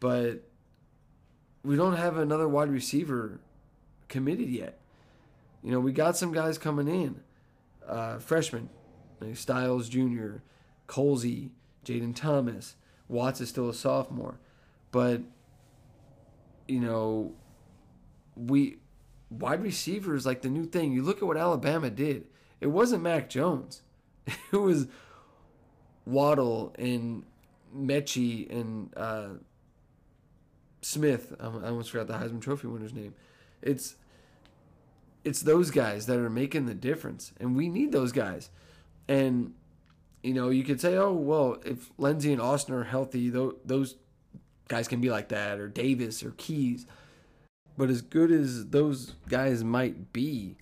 but 0.00 0.42
we 1.62 1.76
don't 1.76 1.96
have 1.96 2.16
another 2.16 2.48
wide 2.48 2.70
receiver 2.70 3.40
committed 4.08 4.48
yet. 4.48 4.78
You 5.62 5.72
know, 5.72 5.80
we 5.80 5.92
got 5.92 6.16
some 6.16 6.32
guys 6.32 6.58
coming 6.58 6.86
in, 6.86 7.20
uh, 7.88 8.18
freshmen, 8.18 8.68
like 9.20 9.36
Styles 9.36 9.88
Jr., 9.88 10.36
Colzie, 10.86 11.50
Jayden 11.84 12.14
Thomas. 12.14 12.76
Watts 13.08 13.40
is 13.40 13.48
still 13.48 13.68
a 13.68 13.74
sophomore, 13.74 14.38
but 14.96 15.20
you 16.66 16.80
know, 16.80 17.34
we 18.34 18.78
wide 19.28 19.62
receivers 19.62 20.24
like 20.24 20.40
the 20.40 20.48
new 20.48 20.64
thing. 20.64 20.90
You 20.94 21.02
look 21.02 21.18
at 21.18 21.24
what 21.24 21.36
Alabama 21.36 21.90
did. 21.90 22.24
It 22.62 22.68
wasn't 22.68 23.02
Mac 23.02 23.28
Jones. 23.28 23.82
It 24.52 24.56
was 24.56 24.86
Waddle 26.06 26.74
and 26.78 27.24
Metchie 27.76 28.50
and 28.50 28.90
uh, 28.96 29.28
Smith. 30.80 31.34
I 31.38 31.44
almost 31.44 31.90
forgot 31.90 32.06
the 32.06 32.14
Heisman 32.14 32.40
Trophy 32.40 32.68
winner's 32.68 32.94
name. 32.94 33.12
It's 33.60 33.96
it's 35.24 35.42
those 35.42 35.70
guys 35.70 36.06
that 36.06 36.16
are 36.16 36.30
making 36.30 36.64
the 36.64 36.74
difference, 36.74 37.32
and 37.38 37.54
we 37.54 37.68
need 37.68 37.92
those 37.92 38.12
guys. 38.12 38.48
And 39.08 39.52
you 40.22 40.32
know, 40.32 40.48
you 40.48 40.64
could 40.64 40.80
say, 40.80 40.96
oh 40.96 41.12
well, 41.12 41.58
if 41.66 41.90
Lenzy 41.98 42.32
and 42.32 42.40
Austin 42.40 42.74
are 42.74 42.84
healthy, 42.84 43.28
those 43.28 43.96
guys 44.68 44.88
can 44.88 45.00
be 45.00 45.10
like 45.10 45.28
that, 45.28 45.58
or 45.58 45.68
Davis 45.68 46.22
or 46.22 46.32
Keys. 46.32 46.86
But 47.76 47.90
as 47.90 48.02
good 48.02 48.32
as 48.32 48.68
those 48.68 49.14
guys 49.28 49.62
might 49.62 50.12
be, 50.12 50.56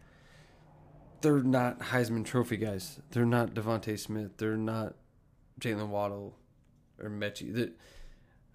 they're 1.20 1.42
not 1.42 1.78
Heisman 1.78 2.25
Trophy 2.25 2.56
guys. 2.56 3.00
They're 3.11 3.25
not 3.25 3.54
DeVonta 3.54 3.99
Smith. 3.99 4.37
They're 4.37 4.56
not 4.56 4.94
Jalen 5.61 5.88
Waddle 5.88 6.37
or 7.00 7.08
Metchie. 7.08 7.54
That 7.54 7.73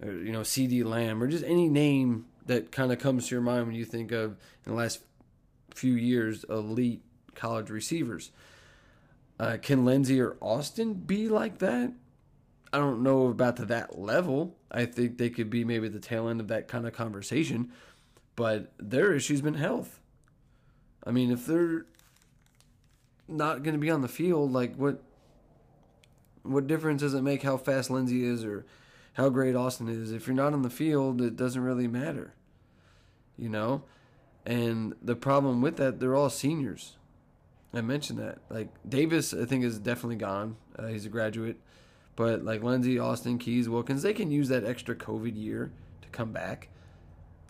you 0.03 0.31
know 0.31 0.41
CeeDee 0.41 0.83
Lamb 0.83 1.21
or 1.21 1.27
just 1.27 1.43
any 1.43 1.67
name 1.67 2.25
that 2.45 2.71
kind 2.71 2.91
of 2.91 2.99
comes 2.99 3.27
to 3.27 3.35
your 3.35 3.41
mind 3.41 3.67
when 3.67 3.75
you 3.75 3.85
think 3.85 4.11
of 4.11 4.31
in 4.65 4.71
the 4.71 4.77
last 4.77 5.01
few 5.73 5.93
years 5.93 6.43
elite 6.45 7.01
college 7.35 7.69
receivers. 7.69 8.31
Uh, 9.39 9.57
can 9.61 9.85
Lenzy 9.85 10.19
or 10.19 10.35
Austin 10.41 10.93
be 10.93 11.29
like 11.29 11.59
that? 11.59 11.93
I 12.71 12.77
don't 12.77 13.01
know 13.01 13.27
about 13.27 13.57
to 13.57 13.65
that 13.65 13.97
level. 13.97 14.55
I 14.71 14.85
think 14.85 15.17
they 15.17 15.29
could 15.29 15.49
be 15.49 15.63
maybe 15.63 15.87
the 15.87 15.99
tail 15.99 16.27
end 16.27 16.39
of 16.39 16.47
that 16.49 16.67
kind 16.67 16.85
of 16.85 16.93
conversation, 16.93 17.71
but 18.35 18.71
their 18.77 19.13
issue's 19.13 19.41
been 19.41 19.55
health. 19.55 19.99
I 21.03 21.11
mean, 21.11 21.31
if 21.31 21.45
they're 21.45 21.85
not 23.27 23.63
going 23.63 23.73
to 23.73 23.79
be 23.79 23.89
on 23.89 24.01
the 24.01 24.07
field, 24.07 24.51
like 24.51 24.75
what 24.75 25.01
what 26.43 26.67
difference 26.67 27.01
does 27.01 27.13
it 27.13 27.21
make 27.21 27.43
how 27.43 27.57
fast 27.57 27.89
Lenzy 27.89 28.23
is 28.23 28.43
or 28.43 28.65
how 29.13 29.29
great 29.29 29.55
Austin 29.55 29.87
is? 29.87 30.11
If 30.11 30.27
you're 30.27 30.35
not 30.35 30.53
on 30.53 30.61
the 30.61 30.69
field, 30.69 31.21
it 31.21 31.35
doesn't 31.35 31.61
really 31.61 31.87
matter. 31.87 32.33
You 33.37 33.49
know? 33.49 33.83
And 34.45 34.95
the 35.01 35.15
problem 35.15 35.61
with 35.61 35.77
that, 35.77 35.99
they're 35.99 36.15
all 36.15 36.29
seniors. 36.29 36.97
I 37.73 37.81
mentioned 37.81 38.19
that. 38.19 38.39
Like 38.49 38.69
Davis, 38.87 39.33
I 39.33 39.45
think 39.45 39.63
is 39.63 39.79
definitely 39.79 40.15
gone. 40.15 40.55
Uh, 40.77 40.87
he's 40.87 41.05
a 41.05 41.09
graduate, 41.09 41.59
but 42.19 42.43
like 42.43 42.61
Lenzy, 42.61 42.99
Austin, 42.99 43.37
Keys, 43.37 43.69
Wilkins, 43.69 44.01
they 44.01 44.11
can 44.11 44.29
use 44.29 44.49
that 44.49 44.65
extra 44.65 44.93
COVID 44.93 45.41
year 45.41 45.71
to 46.01 46.09
come 46.09 46.33
back. 46.33 46.67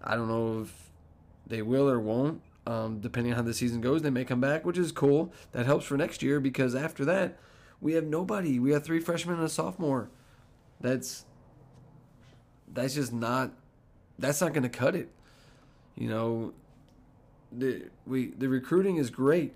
I 0.04 0.16
don't 0.16 0.28
know 0.28 0.62
if 0.62 0.92
they 1.48 1.64
will 1.64 1.90
or 1.90 2.00
won't. 2.00 2.44
Um, 2.68 3.00
depending 3.00 3.34
on 3.34 3.38
how 3.38 3.42
the 3.42 3.56
season 3.56 3.82
goes, 3.82 4.04
they 4.04 4.12
may 4.12 4.26
come 4.26 4.40
back, 4.40 4.68
which 4.68 4.78
is 4.78 4.92
cool. 4.92 5.34
That 5.54 5.66
helps 5.66 5.86
for 5.86 5.98
next 5.98 6.22
year 6.22 6.40
because 6.40 6.76
after 6.76 7.04
that, 7.06 7.40
we 7.82 7.94
have 7.94 8.04
nobody. 8.04 8.60
We 8.60 8.70
have 8.74 8.84
three 8.84 9.00
freshmen 9.00 9.38
and 9.38 9.44
a 9.44 9.50
sophomore. 9.50 10.12
That's 10.80 11.26
that's 12.72 12.94
just 12.94 13.12
not 13.12 13.54
that's 14.20 14.40
not 14.40 14.54
going 14.54 14.62
to 14.62 14.70
cut 14.70 14.96
it. 14.96 15.10
You 15.96 16.10
know, 16.10 16.54
the 17.52 17.90
we 18.06 18.28
the 18.38 18.48
recruiting 18.48 18.98
is 18.98 19.10
great, 19.10 19.56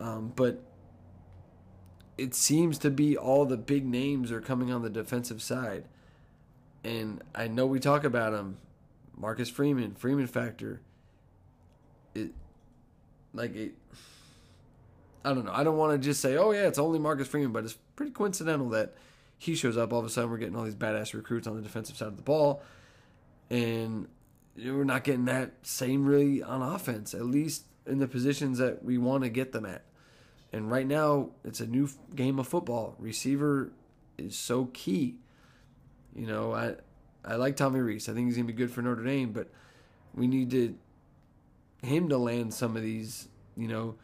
um, 0.00 0.32
but 0.34 0.62
it 2.18 2.34
seems 2.34 2.78
to 2.78 2.90
be 2.90 3.16
all 3.16 3.44
the 3.44 3.56
big 3.56 3.84
names 3.84 4.32
are 4.32 4.40
coming 4.40 4.72
on 4.72 4.82
the 4.82 4.90
defensive 4.90 5.42
side, 5.42 5.84
and 6.84 7.22
I 7.34 7.48
know 7.48 7.66
we 7.66 7.80
talk 7.80 8.04
about 8.04 8.32
them, 8.32 8.58
Marcus 9.16 9.48
Freeman, 9.48 9.94
Freeman 9.94 10.26
factor, 10.26 10.80
it 12.14 12.30
like 13.34 13.54
it 13.54 13.74
I 15.26 15.34
don't 15.34 15.44
know. 15.44 15.52
I 15.52 15.64
don't 15.64 15.76
want 15.76 16.00
to 16.00 16.08
just 16.08 16.20
say, 16.20 16.36
oh 16.36 16.52
yeah, 16.52 16.68
it's 16.68 16.78
only 16.78 17.00
Marcus 17.00 17.26
Freeman, 17.26 17.50
but 17.50 17.64
it's 17.64 17.76
pretty 17.96 18.12
coincidental 18.12 18.68
that 18.70 18.94
he 19.36 19.56
shows 19.56 19.76
up 19.76 19.92
all 19.92 19.98
of 19.98 20.04
a 20.04 20.08
sudden. 20.08 20.30
We're 20.30 20.36
getting 20.38 20.54
all 20.54 20.62
these 20.62 20.76
badass 20.76 21.14
recruits 21.14 21.48
on 21.48 21.56
the 21.56 21.62
defensive 21.62 21.96
side 21.96 22.06
of 22.06 22.16
the 22.16 22.22
ball, 22.22 22.62
and 23.50 24.06
we're 24.56 24.84
not 24.84 25.02
getting 25.02 25.24
that 25.24 25.54
same 25.62 26.06
really 26.06 26.44
on 26.44 26.62
offense. 26.62 27.12
At 27.12 27.24
least 27.24 27.64
in 27.86 27.98
the 27.98 28.06
positions 28.06 28.58
that 28.58 28.84
we 28.84 28.98
want 28.98 29.24
to 29.24 29.28
get 29.28 29.50
them 29.50 29.66
at. 29.66 29.82
And 30.52 30.70
right 30.70 30.86
now, 30.86 31.30
it's 31.44 31.60
a 31.60 31.66
new 31.66 31.88
game 32.14 32.38
of 32.38 32.48
football. 32.48 32.94
Receiver 32.98 33.72
is 34.16 34.36
so 34.36 34.66
key. 34.66 35.16
You 36.14 36.26
know, 36.26 36.54
I 36.54 36.76
I 37.24 37.36
like 37.36 37.56
Tommy 37.56 37.80
Rees. 37.80 38.08
I 38.08 38.14
think 38.14 38.26
he's 38.26 38.36
gonna 38.36 38.46
be 38.46 38.52
good 38.52 38.70
for 38.70 38.82
Notre 38.82 39.04
Dame, 39.04 39.32
but 39.32 39.48
we 40.14 40.26
need 40.26 40.50
to 40.52 40.76
him 41.82 42.08
to 42.08 42.18
land 42.18 42.54
some 42.54 42.76
of 42.76 42.82
these, 42.82 43.28
you 43.56 43.68
know, 43.68 43.96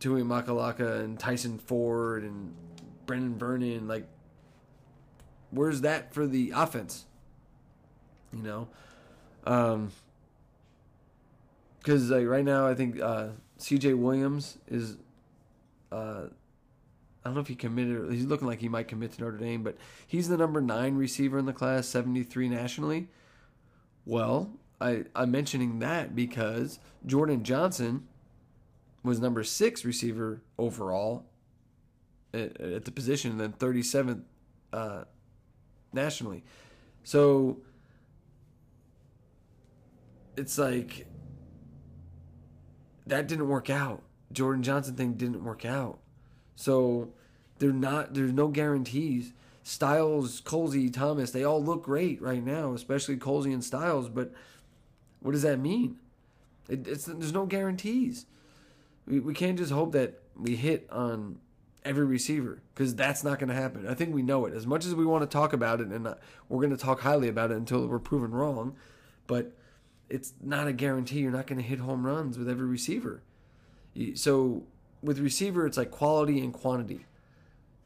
Tuihalamaka 0.00 1.00
and 1.00 1.18
Tyson 1.18 1.58
Ford 1.58 2.22
and 2.22 2.54
Brenan 3.06 3.36
Vernon. 3.36 3.88
Like, 3.88 4.06
where's 5.50 5.80
that 5.82 6.12
for 6.12 6.26
the 6.26 6.52
offense? 6.54 7.06
You 8.32 8.42
know, 8.42 8.68
um, 9.44 9.90
because 11.78 12.10
like 12.10 12.26
right 12.26 12.44
now, 12.44 12.66
I 12.66 12.74
think 12.74 13.00
uh, 13.00 13.28
C.J. 13.58 13.94
Williams 13.94 14.58
is. 14.66 14.96
Uh, 15.90 16.24
I 17.24 17.30
don't 17.30 17.34
know 17.34 17.40
if 17.40 17.48
he 17.48 17.56
committed. 17.56 18.10
He's 18.12 18.24
looking 18.24 18.46
like 18.46 18.60
he 18.60 18.68
might 18.68 18.88
commit 18.88 19.12
to 19.12 19.20
Notre 19.20 19.36
Dame, 19.36 19.62
but 19.62 19.76
he's 20.06 20.28
the 20.28 20.36
number 20.36 20.60
nine 20.60 20.96
receiver 20.96 21.38
in 21.38 21.46
the 21.46 21.52
class, 21.52 21.86
seventy 21.86 22.22
three 22.22 22.48
nationally. 22.48 23.08
Well, 24.06 24.50
I, 24.80 25.04
I'm 25.14 25.30
mentioning 25.30 25.80
that 25.80 26.14
because 26.14 26.78
Jordan 27.04 27.42
Johnson 27.42 28.06
was 29.02 29.20
number 29.20 29.42
six 29.44 29.84
receiver 29.84 30.40
overall 30.58 31.24
at, 32.32 32.60
at 32.60 32.84
the 32.84 32.90
position, 32.90 33.32
and 33.32 33.40
then 33.40 33.52
37th 33.52 34.22
uh, 34.72 35.04
nationally. 35.92 36.44
So 37.04 37.58
it's 40.36 40.58
like 40.58 41.06
that 43.08 43.26
didn't 43.26 43.48
work 43.48 43.70
out. 43.70 44.02
Jordan 44.32 44.62
Johnson 44.62 44.94
thing 44.94 45.14
didn't 45.14 45.44
work 45.44 45.64
out. 45.64 45.98
So 46.56 47.10
they're 47.58 47.72
not. 47.72 48.14
There's 48.14 48.32
no 48.32 48.48
guarantees. 48.48 49.32
Styles, 49.62 50.40
Colzie, 50.40 50.90
Thomas, 50.90 51.30
they 51.30 51.44
all 51.44 51.62
look 51.62 51.84
great 51.84 52.22
right 52.22 52.42
now, 52.42 52.72
especially 52.72 53.18
Colzie 53.18 53.52
and 53.52 53.62
Styles, 53.62 54.08
but 54.08 54.32
what 55.20 55.32
does 55.32 55.42
that 55.42 55.58
mean? 55.58 55.98
It, 56.70 56.84
there's 56.84 57.34
no 57.34 57.44
guarantees. 57.44 58.24
We, 59.06 59.20
we 59.20 59.34
can't 59.34 59.58
just 59.58 59.70
hope 59.70 59.92
that 59.92 60.22
we 60.34 60.56
hit 60.56 60.88
on 60.90 61.38
every 61.84 62.06
receiver 62.06 62.62
because 62.74 62.94
that's 62.94 63.22
not 63.22 63.38
going 63.38 63.50
to 63.50 63.54
happen. 63.54 63.86
I 63.86 63.92
think 63.92 64.14
we 64.14 64.22
know 64.22 64.46
it. 64.46 64.54
As 64.54 64.66
much 64.66 64.86
as 64.86 64.94
we 64.94 65.04
want 65.04 65.22
to 65.22 65.26
talk 65.28 65.52
about 65.52 65.82
it, 65.82 65.88
and 65.88 66.06
uh, 66.06 66.14
we're 66.48 66.62
going 66.62 66.76
to 66.76 66.82
talk 66.82 67.00
highly 67.00 67.28
about 67.28 67.50
it 67.50 67.58
until 67.58 67.86
we're 67.86 67.98
proven 67.98 68.30
wrong, 68.30 68.74
but 69.26 69.52
it's 70.08 70.32
not 70.42 70.66
a 70.66 70.72
guarantee 70.72 71.20
you're 71.20 71.30
not 71.30 71.46
going 71.46 71.60
to 71.60 71.66
hit 71.66 71.78
home 71.78 72.06
runs 72.06 72.38
with 72.38 72.48
every 72.48 72.66
receiver. 72.66 73.22
So 74.14 74.64
with 75.02 75.18
receiver, 75.18 75.66
it's 75.66 75.76
like 75.76 75.90
quality 75.90 76.40
and 76.40 76.52
quantity. 76.52 77.06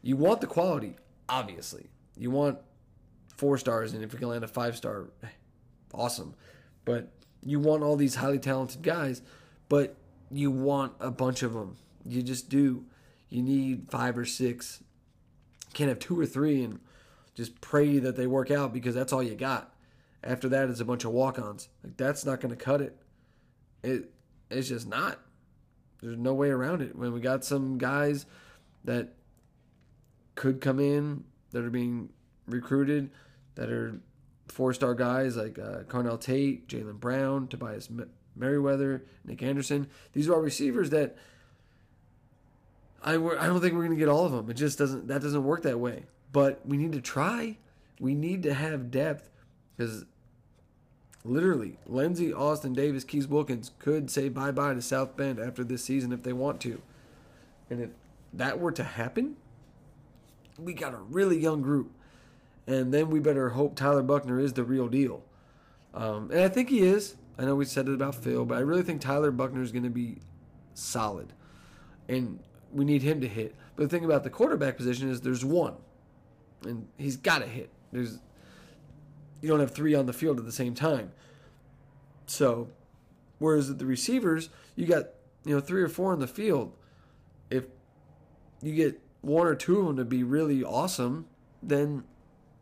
You 0.03 0.17
want 0.17 0.41
the 0.41 0.47
quality, 0.47 0.97
obviously. 1.29 1.87
You 2.17 2.31
want 2.31 2.59
four 3.37 3.59
stars, 3.59 3.93
and 3.93 4.05
if 4.05 4.13
you 4.13 4.19
can 4.19 4.29
land 4.29 4.45
a 4.45 4.49
five 4.49 4.77
star, 4.77 5.11
eh, 5.23 5.29
awesome. 5.95 6.35
But 6.85 7.09
you 7.45 7.61
want 7.61 7.83
all 7.83 7.97
these 7.97 8.17
highly 8.17 8.39
talented 8.39 8.83
guys, 8.83 9.23
but 9.69 9.97
you 10.31 10.51
want 10.51 10.93
a 11.01 11.11
bunch 11.11 11.43
of 11.43 11.55
them. 11.55 11.77
You 12.05 12.23
just 12.23 12.49
do. 12.49 12.85
You 13.29 13.43
need 13.43 13.89
five 13.91 14.19
or 14.19 14.25
six. 14.25 14.83
Can't 15.73 15.89
have 15.89 15.99
two 15.99 16.19
or 16.19 16.27
three 16.27 16.63
and 16.63 16.81
just 17.35 17.61
pray 17.61 17.99
that 17.99 18.17
they 18.17 18.27
work 18.27 18.51
out 18.51 18.73
because 18.73 18.95
that's 18.95 19.13
all 19.13 19.23
you 19.23 19.35
got. 19.35 19.75
After 20.25 20.49
that, 20.51 20.69
it's 20.69 20.81
a 20.81 20.85
bunch 20.85 21.05
of 21.05 21.13
walk-ons. 21.13 21.69
Like 21.83 21.97
that's 21.97 22.25
not 22.25 22.41
going 22.41 22.55
to 22.57 22.65
cut 22.65 22.81
it. 22.81 22.97
It 23.83 24.11
it's 24.51 24.69
just 24.69 24.87
not. 24.87 25.19
There's 26.01 26.19
no 26.19 26.35
way 26.35 26.49
around 26.49 26.83
it. 26.83 26.97
When 26.97 27.13
we 27.13 27.21
got 27.21 27.45
some 27.45 27.79
guys 27.79 28.27
that 28.85 29.15
could 30.35 30.61
come 30.61 30.79
in 30.79 31.25
that 31.53 31.65
are 31.65 31.71
being 31.71 32.11
recruited 32.47 33.11
that 33.55 33.71
are 33.71 34.01
four-star 34.49 34.95
guys 34.95 35.37
like 35.37 35.59
uh, 35.59 35.83
Carnell 35.85 36.21
Tate, 36.21 36.69
Jalen 36.69 36.99
Brown, 36.99 37.49
Tobias 37.49 37.89
Merriweather, 38.37 39.05
Nick 39.25 39.43
Anderson. 39.43 39.89
These 40.13 40.29
are 40.29 40.35
all 40.35 40.41
receivers 40.41 40.91
that 40.91 41.17
I, 43.03 43.15
I 43.15 43.47
don't 43.47 43.61
think 43.61 43.75
we're 43.75 43.85
going 43.85 43.91
to 43.91 43.97
get 43.97 44.09
all 44.09 44.25
of 44.25 44.33
them. 44.33 44.49
It 44.51 44.55
just 44.55 44.79
doesn't 44.79 45.09
that 45.09 45.23
doesn't 45.23 45.45
work 45.45 45.63
that 45.63 45.81
way. 45.81 46.05
But 46.33 46.67
we 46.67 46.77
need 46.77 46.93
to 46.93 47.01
try. 47.01 47.59
We 48.01 48.15
need 48.15 48.43
to 48.45 48.55
have 48.55 48.91
depth 48.91 49.29
because 49.77 50.05
literally 51.25 51.79
Lenzy, 51.87 52.33
Austin, 52.33 52.73
Davis, 52.73 53.05
Keys, 53.05 53.29
Wilkins 53.29 53.71
could 53.79 54.11
say 54.11 54.29
bye 54.29 54.51
bye 54.51 54.75
to 54.75 54.83
South 54.83 55.17
Bend 55.17 55.39
after 55.39 55.65
this 55.65 55.85
season 55.85 56.13
if 56.13 56.23
they 56.23 56.33
want 56.33 56.61
to. 56.63 56.81
And 57.71 57.81
if 57.81 57.91
that 58.33 58.59
were 58.59 58.73
to 58.73 58.85
happen, 58.85 59.37
we 60.59 60.73
got 60.73 60.95
a 60.95 60.99
really 60.99 61.39
young 61.39 61.63
group. 61.63 61.93
And 62.67 62.93
then 62.95 63.11
we 63.11 63.19
better 63.19 63.51
hope 63.51 63.75
Tyler 63.75 64.03
Buchner 64.03 64.39
is 64.39 64.53
the 64.53 64.65
real 64.65 64.89
deal. 64.89 65.23
Um, 65.95 66.31
and 66.31 66.41
I 66.41 66.49
think 66.49 66.71
he 66.71 66.81
is. 66.81 67.17
I 67.39 67.45
know 67.45 67.57
we 67.57 67.65
said 67.65 67.89
it 67.89 67.95
about 67.95 68.15
Phil, 68.15 68.45
but 68.45 68.59
I 68.59 68.61
really 68.61 68.83
think 68.83 69.01
Tyler 69.01 69.31
Buchner 69.31 69.63
is 69.63 69.73
going 69.73 69.85
to 69.85 69.91
be 69.91 70.19
solid. 70.75 71.33
And 72.09 72.39
we 72.73 72.85
need 72.85 73.03
him 73.03 73.21
to 73.21 73.29
hit. 73.29 73.55
But 73.75 73.85
the 73.85 73.89
thing 73.89 74.05
about 74.05 74.23
the 74.23 74.31
quarterback 74.31 74.77
position 74.77 75.09
is 75.11 75.21
there's 75.21 75.45
one. 75.45 75.75
And 76.65 76.87
he's 76.99 77.17
got 77.17 77.41
to 77.41 77.47
hit. 77.47 77.71
There's 77.91 78.19
you 79.43 79.49
don't 79.49 79.61
have 79.61 79.73
three 79.73 79.95
on 79.95 80.07
the 80.07 80.13
field 80.15 80.39
at 80.39 80.47
the 80.47 80.53
same 80.53 80.75
time. 80.75 81.13
So, 82.27 82.69
whereas 83.39 83.77
the 83.77 83.85
receivers, 83.85 84.49
you 84.77 84.87
got 84.87 85.09
you 85.45 85.55
know 85.55 85.61
three 85.61 85.83
or 85.83 85.89
four 85.89 86.15
in 86.15 86.21
the 86.21 86.27
field. 86.27 86.73
If 87.51 87.65
you 88.63 88.75
get 88.75 89.01
one 89.21 89.47
or 89.47 89.55
two 89.55 89.81
of 89.81 89.87
them 89.89 89.97
to 89.97 90.05
be 90.05 90.23
really 90.23 90.65
awesome, 90.65 91.27
then 91.63 92.05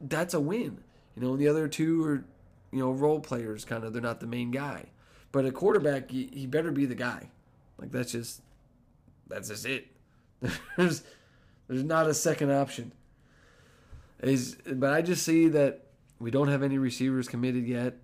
that's 0.00 0.34
a 0.34 0.40
win. 0.40 0.82
You 1.14 1.22
know, 1.22 1.36
the 1.36 1.46
other 1.46 1.68
two 1.68 2.04
are 2.04 2.24
you 2.72 2.80
know 2.80 2.90
role 2.90 3.20
players, 3.20 3.64
kind 3.64 3.84
of. 3.84 3.92
They're 3.92 4.02
not 4.02 4.20
the 4.20 4.26
main 4.26 4.50
guy. 4.50 4.86
But 5.32 5.44
a 5.44 5.52
quarterback, 5.52 6.10
he, 6.10 6.28
he 6.32 6.46
better 6.46 6.72
be 6.72 6.86
the 6.86 6.96
guy. 6.96 7.30
Like 7.78 7.92
that's 7.92 8.12
just 8.12 8.42
that's 9.28 9.48
just 9.48 9.66
it. 9.66 9.86
There's 10.76 11.02
there's 11.68 11.84
not 11.84 12.08
a 12.08 12.14
second 12.14 12.50
option. 12.50 12.92
Is 14.22 14.56
but 14.66 14.92
I 14.92 15.02
just 15.02 15.22
see 15.22 15.48
that 15.48 15.89
we 16.20 16.30
don't 16.30 16.48
have 16.48 16.62
any 16.62 16.78
receivers 16.78 17.28
committed 17.28 17.66
yet. 17.66 17.96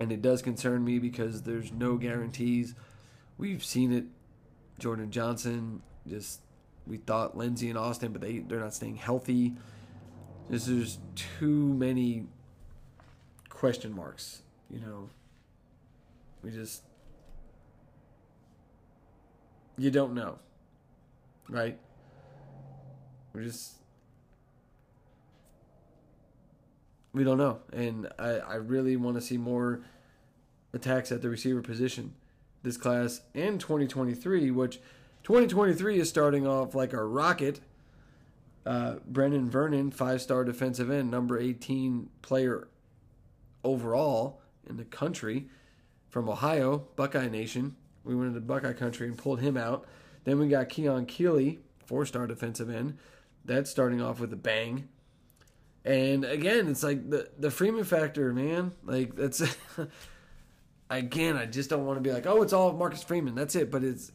And 0.00 0.10
it 0.10 0.20
does 0.20 0.42
concern 0.42 0.84
me 0.84 0.98
because 0.98 1.42
there's 1.42 1.72
no 1.72 1.96
guarantees. 1.96 2.74
We've 3.38 3.64
seen 3.64 3.92
it. 3.92 4.04
Jordan 4.80 5.12
Johnson, 5.12 5.82
just 6.08 6.40
we 6.84 6.96
thought 6.96 7.36
Lenzy 7.36 7.68
and 7.68 7.78
Austin, 7.78 8.12
but 8.12 8.20
they, 8.20 8.40
they're 8.40 8.58
not 8.58 8.74
staying 8.74 8.96
healthy. 8.96 9.54
Just 10.50 10.66
there's 10.66 10.98
too 11.14 11.72
many 11.74 12.26
question 13.48 13.94
marks, 13.94 14.42
you 14.68 14.80
know. 14.80 15.08
We 16.42 16.50
just 16.50 16.82
you 19.78 19.92
don't 19.92 20.12
know. 20.14 20.40
Right? 21.48 21.78
We 23.32 23.44
just 23.44 23.74
we 27.14 27.24
don't 27.24 27.38
know. 27.38 27.60
And 27.72 28.08
I, 28.18 28.30
I 28.30 28.54
really 28.56 28.96
want 28.96 29.16
to 29.16 29.22
see 29.22 29.38
more 29.38 29.80
attacks 30.72 31.12
at 31.12 31.22
the 31.22 31.30
receiver 31.30 31.62
position 31.62 32.14
this 32.64 32.76
class 32.76 33.20
and 33.34 33.60
2023, 33.60 34.50
which 34.50 34.80
2023 35.22 36.00
is 36.00 36.08
starting 36.08 36.46
off 36.46 36.74
like 36.74 36.92
a 36.92 37.04
rocket. 37.04 37.60
Uh, 38.66 38.96
Brenan 39.10 39.48
Vernon, 39.48 39.90
five 39.90 40.22
star 40.22 40.44
defensive 40.44 40.90
end, 40.90 41.10
number 41.10 41.38
18 41.38 42.08
player 42.22 42.68
overall 43.62 44.40
in 44.68 44.78
the 44.78 44.84
country 44.84 45.46
from 46.08 46.28
Ohio, 46.28 46.86
Buckeye 46.96 47.28
Nation. 47.28 47.76
We 48.02 48.14
went 48.14 48.28
into 48.28 48.40
Buckeye 48.40 48.72
country 48.72 49.06
and 49.06 49.16
pulled 49.16 49.40
him 49.40 49.56
out. 49.56 49.86
Then 50.24 50.38
we 50.38 50.48
got 50.48 50.70
Keon 50.70 51.04
Keeley, 51.06 51.60
four 51.84 52.06
star 52.06 52.26
defensive 52.26 52.70
end. 52.70 52.96
That's 53.44 53.70
starting 53.70 54.00
off 54.00 54.20
with 54.20 54.32
a 54.32 54.36
bang. 54.36 54.88
And 55.84 56.24
again, 56.24 56.68
it's 56.68 56.82
like 56.82 57.10
the 57.10 57.28
the 57.38 57.50
Freeman 57.50 57.84
factor, 57.84 58.32
man. 58.32 58.72
Like 58.84 59.14
that's 59.14 59.42
again, 60.90 61.36
I 61.36 61.46
just 61.46 61.68
don't 61.68 61.84
want 61.84 61.98
to 61.98 62.00
be 62.00 62.12
like, 62.12 62.26
oh, 62.26 62.42
it's 62.42 62.52
all 62.52 62.72
Marcus 62.72 63.02
Freeman. 63.02 63.34
That's 63.34 63.54
it. 63.54 63.70
But 63.70 63.84
it's 63.84 64.10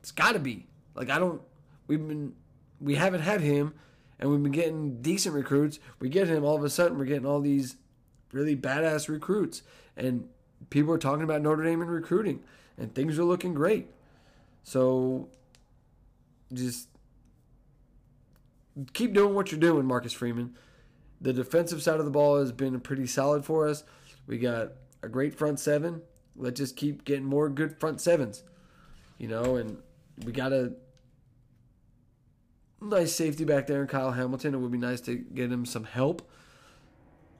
it's 0.00 0.10
got 0.10 0.32
to 0.32 0.40
be 0.40 0.66
like 0.94 1.10
I 1.10 1.18
don't. 1.18 1.40
We've 1.86 2.06
been 2.06 2.34
we 2.80 2.96
haven't 2.96 3.20
had 3.20 3.40
him, 3.40 3.74
and 4.18 4.30
we've 4.30 4.42
been 4.42 4.52
getting 4.52 5.00
decent 5.00 5.34
recruits. 5.34 5.78
We 6.00 6.08
get 6.08 6.26
him 6.26 6.44
all 6.44 6.56
of 6.56 6.64
a 6.64 6.70
sudden. 6.70 6.98
We're 6.98 7.04
getting 7.04 7.26
all 7.26 7.40
these 7.40 7.76
really 8.32 8.56
badass 8.56 9.08
recruits, 9.08 9.62
and 9.96 10.28
people 10.70 10.92
are 10.92 10.98
talking 10.98 11.22
about 11.22 11.42
Notre 11.42 11.62
Dame 11.62 11.82
and 11.82 11.90
recruiting, 11.90 12.42
and 12.76 12.92
things 12.92 13.16
are 13.16 13.24
looking 13.24 13.54
great. 13.54 13.88
So 14.64 15.28
just 16.52 16.88
keep 18.92 19.12
doing 19.12 19.34
what 19.34 19.50
you're 19.50 19.60
doing, 19.60 19.86
Marcus 19.86 20.12
Freeman. 20.12 20.56
The 21.20 21.32
defensive 21.32 21.82
side 21.82 22.00
of 22.00 22.04
the 22.04 22.10
ball 22.10 22.38
has 22.38 22.52
been 22.52 22.80
pretty 22.80 23.06
solid 23.06 23.44
for 23.44 23.68
us. 23.68 23.84
We 24.26 24.38
got 24.38 24.72
a 25.02 25.08
great 25.08 25.34
front 25.34 25.60
seven. 25.60 26.02
Let's 26.36 26.58
just 26.58 26.76
keep 26.76 27.04
getting 27.04 27.24
more 27.24 27.48
good 27.48 27.78
front 27.78 28.00
sevens, 28.00 28.42
you 29.18 29.28
know, 29.28 29.56
and 29.56 29.78
we 30.24 30.32
got 30.32 30.52
a 30.52 30.72
nice 32.80 33.12
safety 33.14 33.44
back 33.44 33.66
there 33.66 33.82
in 33.82 33.86
Kyle 33.86 34.12
Hamilton. 34.12 34.54
It 34.54 34.58
would 34.58 34.72
be 34.72 34.78
nice 34.78 35.00
to 35.02 35.16
get 35.16 35.52
him 35.52 35.64
some 35.64 35.84
help. 35.84 36.28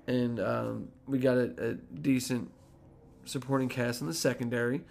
And 0.06 0.40
um, 0.40 0.88
we 1.06 1.18
got 1.18 1.36
a, 1.36 1.54
a, 1.58 1.74
decent 1.74 2.50
supporting 3.24 3.68
cast 3.68 4.00
in 4.00 4.08
the 4.08 4.14
secondary. 4.14 4.82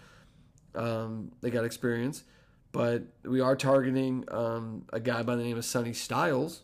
Um, 0.74 1.32
they 1.42 1.50
got 1.50 1.64
experience. 1.64 2.24
But 2.72 3.04
we 3.22 3.40
are 3.40 3.54
targeting 3.54 4.24
um, 4.28 4.86
a 4.92 4.98
guy 4.98 5.22
by 5.22 5.36
the 5.36 5.42
name 5.42 5.58
of 5.58 5.64
Sonny 5.64 5.92
Styles, 5.92 6.62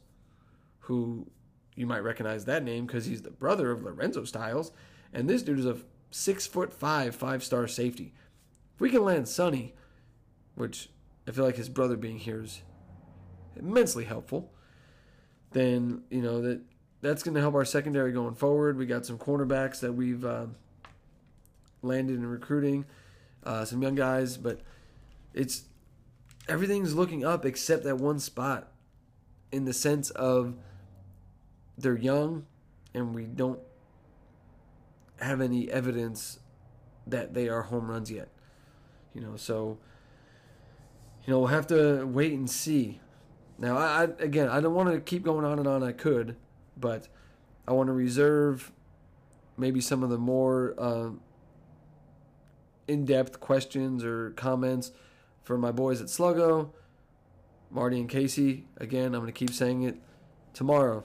who 0.80 1.26
you 1.74 1.86
might 1.86 2.00
recognize 2.00 2.46
that 2.46 2.64
name 2.64 2.86
because 2.86 3.04
he's 3.04 3.22
the 3.22 3.30
brother 3.30 3.70
of 3.70 3.82
Lorenzo 3.82 4.24
Styles. 4.24 4.72
And 5.12 5.28
this 5.28 5.42
dude 5.42 5.58
is 5.58 5.66
a 5.66 5.76
six 6.10 6.46
foot 6.46 6.72
five, 6.72 7.14
five 7.14 7.44
star 7.44 7.68
safety. 7.68 8.14
If 8.74 8.80
we 8.80 8.90
can 8.90 9.04
land 9.04 9.28
Sonny, 9.28 9.74
which 10.54 10.88
I 11.26 11.30
feel 11.30 11.44
like 11.44 11.56
his 11.56 11.68
brother 11.68 11.96
being 11.96 12.18
here 12.18 12.42
is 12.42 12.62
immensely 13.56 14.04
helpful, 14.04 14.50
then 15.52 16.02
you 16.10 16.22
know 16.22 16.40
that 16.40 16.62
that's 17.00 17.22
going 17.22 17.34
to 17.34 17.40
help 17.40 17.54
our 17.54 17.64
secondary 17.64 18.12
going 18.12 18.34
forward. 18.34 18.76
We 18.76 18.86
got 18.86 19.06
some 19.06 19.18
cornerbacks 19.18 19.80
that 19.80 19.92
we've 19.92 20.24
uh, 20.24 20.46
landed 21.82 22.16
in 22.16 22.26
recruiting, 22.26 22.86
uh, 23.44 23.64
some 23.64 23.82
young 23.82 23.94
guys, 23.94 24.36
but 24.36 24.60
it's 25.34 25.64
everything's 26.48 26.94
looking 26.94 27.24
up 27.24 27.44
except 27.44 27.84
that 27.84 27.96
one 27.96 28.18
spot 28.18 28.72
in 29.52 29.64
the 29.64 29.72
sense 29.72 30.10
of 30.10 30.54
they're 31.76 31.96
young 31.96 32.46
and 32.94 33.14
we 33.14 33.24
don't 33.24 33.60
have 35.20 35.40
any 35.40 35.70
evidence 35.70 36.40
that 37.06 37.34
they 37.34 37.48
are 37.48 37.62
home 37.62 37.90
runs 37.90 38.10
yet. 38.10 38.28
You 39.14 39.20
know, 39.20 39.36
so 39.36 39.78
you 41.24 41.32
know, 41.32 41.40
we'll 41.40 41.48
have 41.48 41.66
to 41.68 42.04
wait 42.04 42.32
and 42.32 42.48
see. 42.48 43.00
Now, 43.58 43.76
I, 43.76 44.02
I 44.02 44.08
again, 44.20 44.48
I 44.48 44.60
don't 44.60 44.74
want 44.74 44.92
to 44.92 45.00
keep 45.00 45.24
going 45.24 45.44
on 45.44 45.58
and 45.58 45.66
on. 45.66 45.82
I 45.82 45.92
could, 45.92 46.36
but 46.76 47.08
I 47.66 47.72
want 47.72 47.88
to 47.88 47.92
reserve 47.92 48.72
maybe 49.56 49.80
some 49.80 50.02
of 50.02 50.10
the 50.10 50.18
more 50.18 50.74
uh, 50.78 51.10
in-depth 52.86 53.40
questions 53.40 54.04
or 54.04 54.30
comments 54.30 54.92
for 55.48 55.56
my 55.56 55.72
boys 55.72 56.02
at 56.02 56.08
Sluggo, 56.08 56.68
Marty 57.70 57.98
and 57.98 58.06
Casey. 58.06 58.66
Again, 58.76 59.14
I'm 59.14 59.22
going 59.22 59.32
to 59.32 59.32
keep 59.32 59.50
saying 59.50 59.82
it. 59.82 59.98
Tomorrow, 60.52 61.04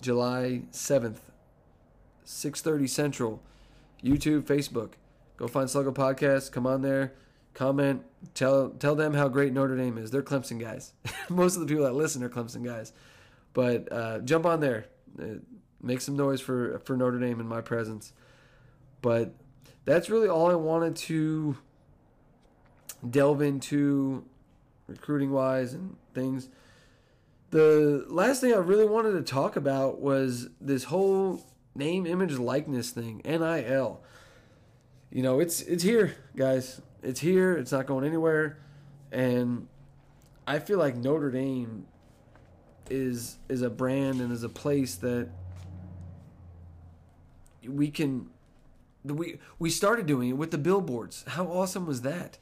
July 0.00 0.62
7th, 0.72 1.18
6:30 2.24 2.88
Central, 2.88 3.42
YouTube, 4.02 4.44
Facebook. 4.44 4.92
Go 5.36 5.48
find 5.48 5.68
Sluggo 5.68 5.92
Podcast. 5.92 6.50
Come 6.50 6.66
on 6.66 6.80
there, 6.80 7.12
comment, 7.52 8.02
tell 8.32 8.70
tell 8.70 8.94
them 8.94 9.12
how 9.12 9.28
great 9.28 9.52
Notre 9.52 9.76
Dame 9.76 9.98
is. 9.98 10.10
They're 10.10 10.22
Clemson 10.22 10.58
guys. 10.58 10.94
Most 11.28 11.54
of 11.56 11.60
the 11.60 11.66
people 11.66 11.84
that 11.84 11.92
listen 11.92 12.22
are 12.22 12.30
Clemson 12.30 12.64
guys. 12.64 12.94
But 13.52 13.92
uh, 13.92 14.20
jump 14.20 14.46
on 14.46 14.60
there, 14.60 14.86
uh, 15.20 15.40
make 15.82 16.00
some 16.00 16.16
noise 16.16 16.40
for 16.40 16.78
for 16.86 16.96
Notre 16.96 17.18
Dame 17.18 17.38
in 17.38 17.46
my 17.46 17.60
presence. 17.60 18.14
But 19.02 19.34
that's 19.84 20.08
really 20.08 20.28
all 20.28 20.50
I 20.50 20.54
wanted 20.54 20.96
to 20.96 21.58
delve 23.08 23.42
into 23.42 24.24
recruiting 24.86 25.30
wise 25.30 25.72
and 25.72 25.96
things. 26.14 26.48
The 27.50 28.06
last 28.08 28.40
thing 28.40 28.54
I 28.54 28.58
really 28.58 28.86
wanted 28.86 29.12
to 29.12 29.22
talk 29.22 29.56
about 29.56 30.00
was 30.00 30.48
this 30.60 30.84
whole 30.84 31.44
name, 31.74 32.06
image, 32.06 32.38
likeness 32.38 32.90
thing, 32.90 33.20
NIL. 33.24 34.00
You 35.10 35.22
know, 35.22 35.40
it's 35.40 35.60
it's 35.62 35.82
here, 35.82 36.16
guys. 36.36 36.80
It's 37.02 37.20
here. 37.20 37.52
It's 37.52 37.72
not 37.72 37.86
going 37.86 38.06
anywhere, 38.06 38.58
and 39.10 39.68
I 40.46 40.58
feel 40.58 40.78
like 40.78 40.96
Notre 40.96 41.30
Dame 41.30 41.86
is 42.88 43.36
is 43.48 43.62
a 43.62 43.70
brand 43.70 44.20
and 44.20 44.32
is 44.32 44.42
a 44.42 44.48
place 44.48 44.94
that 44.96 45.28
we 47.66 47.90
can 47.90 48.30
we 49.04 49.38
we 49.58 49.70
started 49.70 50.06
doing 50.06 50.30
it 50.30 50.36
with 50.36 50.50
the 50.50 50.58
billboards. 50.58 51.24
How 51.28 51.46
awesome 51.46 51.86
was 51.86 52.02
that? 52.02 52.38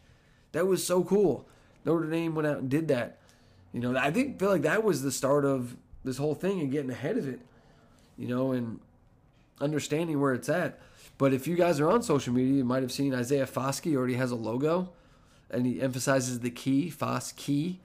That 0.53 0.67
was 0.67 0.87
so 0.87 1.05
cool. 1.05 1.47
Notre 1.85 2.07
Dame 2.11 2.35
went 2.35 2.47
out 2.47 2.59
and 2.59 2.69
did 2.69 2.89
that. 2.89 3.19
You 3.73 3.81
know, 3.81 3.97
I 3.97 4.11
think 4.11 4.39
feel 4.39 4.51
like 4.51 4.63
that 4.63 4.83
was 4.83 5.03
the 5.03 5.13
start 5.13 5.45
of 5.45 5.77
this 6.05 6.19
whole 6.19 6.35
thing 6.35 6.61
and 6.61 6.71
getting 6.71 6.91
ahead 6.91 7.17
of 7.17 7.29
it. 7.29 7.41
You 8.17 8.29
know, 8.29 8.53
and 8.53 8.81
understanding 9.61 10.21
where 10.21 10.35
it's 10.35 10.49
at. 10.49 10.79
But 11.19 11.33
if 11.33 11.47
you 11.47 11.55
guys 11.55 11.81
are 11.81 11.91
on 11.91 12.03
social 12.03 12.33
media, 12.33 12.55
you 12.55 12.65
might 12.65 12.83
have 12.83 12.93
seen 12.93 13.15
Isaiah 13.15 13.47
Foskey 13.47 13.95
already 13.95 14.15
has 14.15 14.31
a 14.31 14.37
logo, 14.37 14.91
and 15.51 15.67
he 15.67 15.81
emphasizes 15.81 16.41
the 16.41 16.51
key, 16.51 16.91
Foss 16.91 17.33
key. 17.33 17.81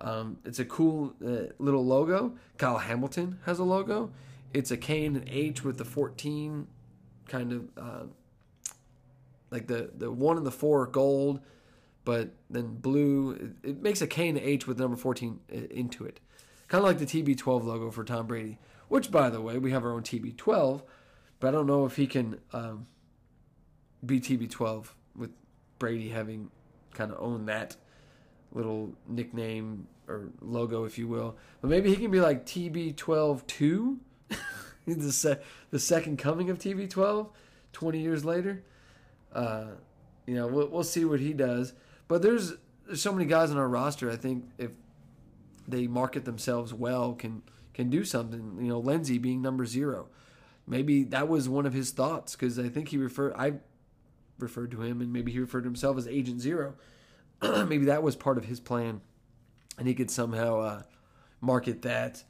Um, 0.00 0.38
it's 0.44 0.58
a 0.58 0.64
cool 0.64 1.14
uh, 1.24 1.52
little 1.58 1.84
logo. 1.84 2.34
Kyle 2.58 2.78
Hamilton 2.78 3.38
has 3.46 3.58
a 3.58 3.64
logo. 3.64 4.10
It's 4.52 4.70
a 4.70 4.76
K 4.76 5.06
and 5.06 5.16
an 5.16 5.24
H 5.28 5.64
with 5.64 5.78
the 5.78 5.84
14 5.84 6.66
kind 7.28 7.52
of 7.52 7.68
uh, 7.76 8.04
like 9.50 9.66
the, 9.66 9.90
the 9.96 10.10
one 10.10 10.36
and 10.36 10.46
the 10.46 10.50
four 10.50 10.86
gold, 10.86 11.40
but 12.06 12.30
then 12.48 12.76
blue. 12.76 13.52
It, 13.64 13.82
makes 13.82 14.00
a 14.00 14.06
K 14.06 14.28
and 14.28 14.38
an 14.38 14.44
H 14.44 14.66
with 14.66 14.78
number 14.78 14.96
14 14.96 15.40
uh, 15.52 15.56
into 15.70 16.06
it. 16.06 16.20
Kind 16.68 16.82
of 16.82 16.88
like 16.88 16.98
the 16.98 17.04
TB12 17.04 17.64
logo 17.64 17.90
for 17.90 18.04
Tom 18.04 18.28
Brady, 18.28 18.58
which, 18.88 19.10
by 19.10 19.28
the 19.28 19.40
way, 19.40 19.58
we 19.58 19.72
have 19.72 19.84
our 19.84 19.92
own 19.92 20.02
TB12, 20.02 20.82
but 21.40 21.48
I 21.48 21.50
don't 21.50 21.66
know 21.66 21.84
if 21.84 21.96
he 21.96 22.06
can 22.06 22.38
um, 22.52 22.86
be 24.04 24.20
TB12 24.20 24.86
with 25.16 25.30
Brady 25.80 26.08
having 26.10 26.50
kind 26.94 27.10
of 27.10 27.18
owned 27.20 27.48
that 27.48 27.76
little 28.52 28.94
nickname 29.08 29.88
or 30.06 30.30
logo, 30.40 30.84
if 30.84 30.98
you 30.98 31.08
will. 31.08 31.36
But 31.60 31.70
maybe 31.70 31.90
he 31.90 31.96
can 31.96 32.12
be 32.12 32.20
like 32.20 32.46
TB12 32.46 33.46
2, 33.48 34.00
the, 34.86 35.12
se- 35.12 35.40
the 35.72 35.80
second 35.80 36.18
coming 36.18 36.50
of 36.50 36.58
TB12, 36.58 37.30
20 37.72 37.98
years 37.98 38.24
later. 38.24 38.62
Uh, 39.32 39.66
you 40.24 40.34
know, 40.36 40.46
we'll, 40.46 40.68
we'll 40.68 40.84
see 40.84 41.04
what 41.04 41.18
he 41.18 41.32
does. 41.32 41.72
But 42.08 42.22
there's, 42.22 42.54
there's 42.86 43.02
so 43.02 43.12
many 43.12 43.26
guys 43.26 43.50
on 43.50 43.56
our 43.56 43.68
roster. 43.68 44.10
I 44.10 44.16
think 44.16 44.44
if 44.58 44.70
they 45.68 45.86
market 45.86 46.24
themselves 46.24 46.72
well, 46.72 47.14
can 47.14 47.42
can 47.74 47.90
do 47.90 48.04
something. 48.04 48.56
You 48.60 48.68
know, 48.68 48.78
Lenzy 48.78 49.18
being 49.18 49.42
number 49.42 49.66
zero, 49.66 50.08
maybe 50.66 51.04
that 51.04 51.28
was 51.28 51.48
one 51.48 51.66
of 51.66 51.72
his 51.72 51.90
thoughts 51.90 52.34
because 52.34 52.58
I 52.58 52.68
think 52.68 52.88
he 52.88 52.98
referred 52.98 53.34
I 53.36 53.54
referred 54.38 54.70
to 54.72 54.82
him 54.82 55.00
and 55.00 55.12
maybe 55.12 55.32
he 55.32 55.38
referred 55.38 55.62
to 55.62 55.68
himself 55.68 55.96
as 55.98 56.06
Agent 56.06 56.40
Zero. 56.40 56.74
maybe 57.42 57.86
that 57.86 58.02
was 58.02 58.16
part 58.16 58.38
of 58.38 58.44
his 58.44 58.60
plan, 58.60 59.00
and 59.78 59.86
he 59.86 59.94
could 59.94 60.10
somehow 60.10 60.60
uh, 60.60 60.82
market 61.40 61.82
that. 61.82 62.22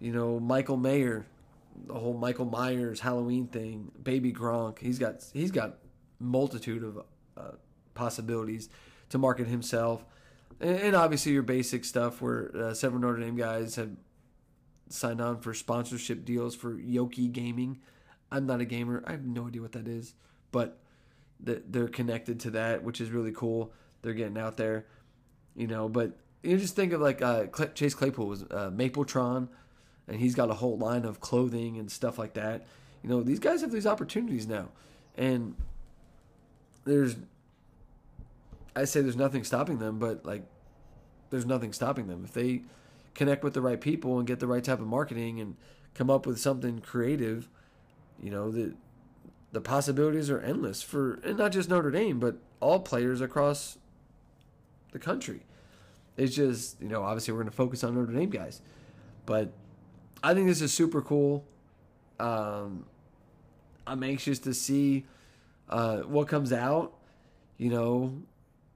You 0.00 0.12
know, 0.12 0.40
Michael 0.40 0.76
Mayer, 0.76 1.26
the 1.86 1.94
whole 1.94 2.14
Michael 2.14 2.46
Myers 2.46 2.98
Halloween 2.98 3.46
thing, 3.46 3.92
Baby 4.02 4.32
Gronk. 4.32 4.80
He's 4.80 4.98
got 4.98 5.24
he's 5.32 5.52
got 5.52 5.78
multitude 6.18 6.82
of 6.82 6.98
uh, 7.36 7.52
possibilities 7.94 8.68
to 9.12 9.18
market 9.18 9.46
himself, 9.46 10.04
and, 10.60 10.96
obviously 10.96 11.32
your 11.32 11.42
basic 11.42 11.84
stuff 11.84 12.20
where 12.22 12.50
uh, 12.56 12.74
several 12.74 13.00
Notre 13.00 13.20
Dame 13.20 13.36
guys 13.36 13.76
have 13.76 13.90
signed 14.88 15.20
on 15.20 15.40
for 15.40 15.54
sponsorship 15.54 16.24
deals 16.24 16.54
for 16.54 16.74
Yoki 16.74 17.30
Gaming. 17.30 17.80
I'm 18.30 18.46
not 18.46 18.60
a 18.60 18.64
gamer. 18.64 19.02
I 19.06 19.12
have 19.12 19.24
no 19.24 19.48
idea 19.48 19.60
what 19.60 19.72
that 19.72 19.86
is, 19.86 20.14
but 20.50 20.78
they're 21.40 21.88
connected 21.88 22.40
to 22.40 22.50
that, 22.52 22.82
which 22.82 23.00
is 23.00 23.10
really 23.10 23.32
cool. 23.32 23.72
They're 24.00 24.14
getting 24.14 24.38
out 24.38 24.56
there, 24.56 24.86
you 25.54 25.66
know. 25.66 25.88
But 25.88 26.16
you 26.42 26.56
just 26.56 26.76
think 26.76 26.92
of 26.92 27.00
like 27.00 27.20
uh, 27.20 27.46
Chase 27.74 27.94
Claypool 27.94 28.26
was 28.26 28.44
uh, 28.44 28.70
Mapletron, 28.72 29.48
and 30.08 30.20
he's 30.20 30.34
got 30.34 30.50
a 30.50 30.54
whole 30.54 30.78
line 30.78 31.04
of 31.04 31.20
clothing 31.20 31.78
and 31.78 31.90
stuff 31.90 32.18
like 32.18 32.34
that. 32.34 32.66
You 33.02 33.10
know, 33.10 33.22
these 33.22 33.40
guys 33.40 33.60
have 33.60 33.72
these 33.72 33.86
opportunities 33.86 34.46
now, 34.46 34.68
and 35.16 35.56
there's 36.84 37.16
I 38.74 38.84
say 38.84 39.00
there's 39.00 39.16
nothing 39.16 39.44
stopping 39.44 39.78
them, 39.78 39.98
but 39.98 40.24
like 40.24 40.44
there's 41.30 41.46
nothing 41.46 41.72
stopping 41.72 42.06
them 42.06 42.24
if 42.24 42.32
they 42.32 42.62
connect 43.14 43.44
with 43.44 43.54
the 43.54 43.60
right 43.60 43.80
people 43.80 44.18
and 44.18 44.26
get 44.26 44.40
the 44.40 44.46
right 44.46 44.64
type 44.64 44.80
of 44.80 44.86
marketing 44.86 45.40
and 45.40 45.56
come 45.94 46.10
up 46.10 46.26
with 46.26 46.38
something 46.38 46.80
creative. 46.80 47.48
You 48.20 48.30
know 48.30 48.50
the 48.50 48.74
the 49.52 49.60
possibilities 49.60 50.30
are 50.30 50.40
endless 50.40 50.82
for 50.82 51.14
and 51.24 51.38
not 51.38 51.52
just 51.52 51.68
Notre 51.68 51.90
Dame, 51.90 52.18
but 52.18 52.36
all 52.60 52.80
players 52.80 53.20
across 53.20 53.78
the 54.92 54.98
country. 54.98 55.42
It's 56.16 56.34
just 56.34 56.80
you 56.80 56.88
know 56.88 57.02
obviously 57.02 57.32
we're 57.32 57.40
going 57.40 57.50
to 57.50 57.56
focus 57.56 57.84
on 57.84 57.94
Notre 57.94 58.12
Dame 58.12 58.30
guys, 58.30 58.62
but 59.26 59.52
I 60.22 60.34
think 60.34 60.46
this 60.46 60.62
is 60.62 60.72
super 60.72 61.02
cool. 61.02 61.44
Um, 62.20 62.86
I'm 63.86 64.02
anxious 64.04 64.38
to 64.40 64.54
see 64.54 65.04
uh, 65.68 65.98
what 66.00 66.28
comes 66.28 66.52
out. 66.52 66.94
You 67.58 67.70
know, 67.70 68.22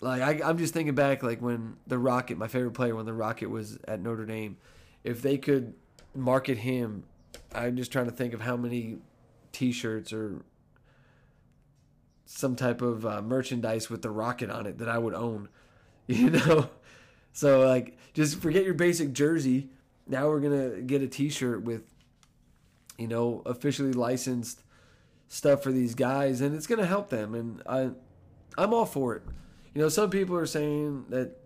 like 0.00 0.22
I, 0.22 0.48
I'm 0.48 0.58
just 0.58 0.74
thinking 0.74 0.94
back, 0.94 1.22
like 1.22 1.40
when 1.40 1.76
the 1.86 1.98
Rocket, 1.98 2.36
my 2.38 2.48
favorite 2.48 2.72
player, 2.72 2.94
when 2.94 3.06
the 3.06 3.14
Rocket 3.14 3.48
was 3.48 3.78
at 3.88 4.00
Notre 4.00 4.26
Dame, 4.26 4.56
if 5.04 5.22
they 5.22 5.38
could 5.38 5.74
market 6.14 6.58
him, 6.58 7.04
I'm 7.54 7.76
just 7.76 7.92
trying 7.92 8.06
to 8.06 8.12
think 8.12 8.34
of 8.34 8.40
how 8.40 8.56
many 8.56 8.98
T-shirts 9.52 10.12
or 10.12 10.42
some 12.26 12.56
type 12.56 12.82
of 12.82 13.06
uh, 13.06 13.22
merchandise 13.22 13.88
with 13.88 14.02
the 14.02 14.10
Rocket 14.10 14.50
on 14.50 14.66
it 14.66 14.78
that 14.78 14.88
I 14.88 14.98
would 14.98 15.14
own. 15.14 15.48
You 16.08 16.30
know, 16.30 16.70
so 17.32 17.66
like 17.66 17.98
just 18.14 18.40
forget 18.40 18.64
your 18.64 18.74
basic 18.74 19.12
jersey. 19.12 19.70
Now 20.06 20.28
we're 20.28 20.38
gonna 20.38 20.80
get 20.80 21.02
a 21.02 21.08
T-shirt 21.08 21.64
with, 21.64 21.82
you 22.96 23.08
know, 23.08 23.42
officially 23.44 23.92
licensed 23.92 24.62
stuff 25.26 25.64
for 25.64 25.72
these 25.72 25.96
guys, 25.96 26.40
and 26.40 26.54
it's 26.54 26.68
gonna 26.68 26.86
help 26.86 27.10
them. 27.10 27.34
And 27.34 27.60
I, 27.66 27.90
I'm 28.56 28.72
all 28.72 28.86
for 28.86 29.16
it. 29.16 29.22
You 29.76 29.82
know, 29.82 29.90
some 29.90 30.08
people 30.08 30.38
are 30.38 30.46
saying 30.46 31.04
that 31.10 31.36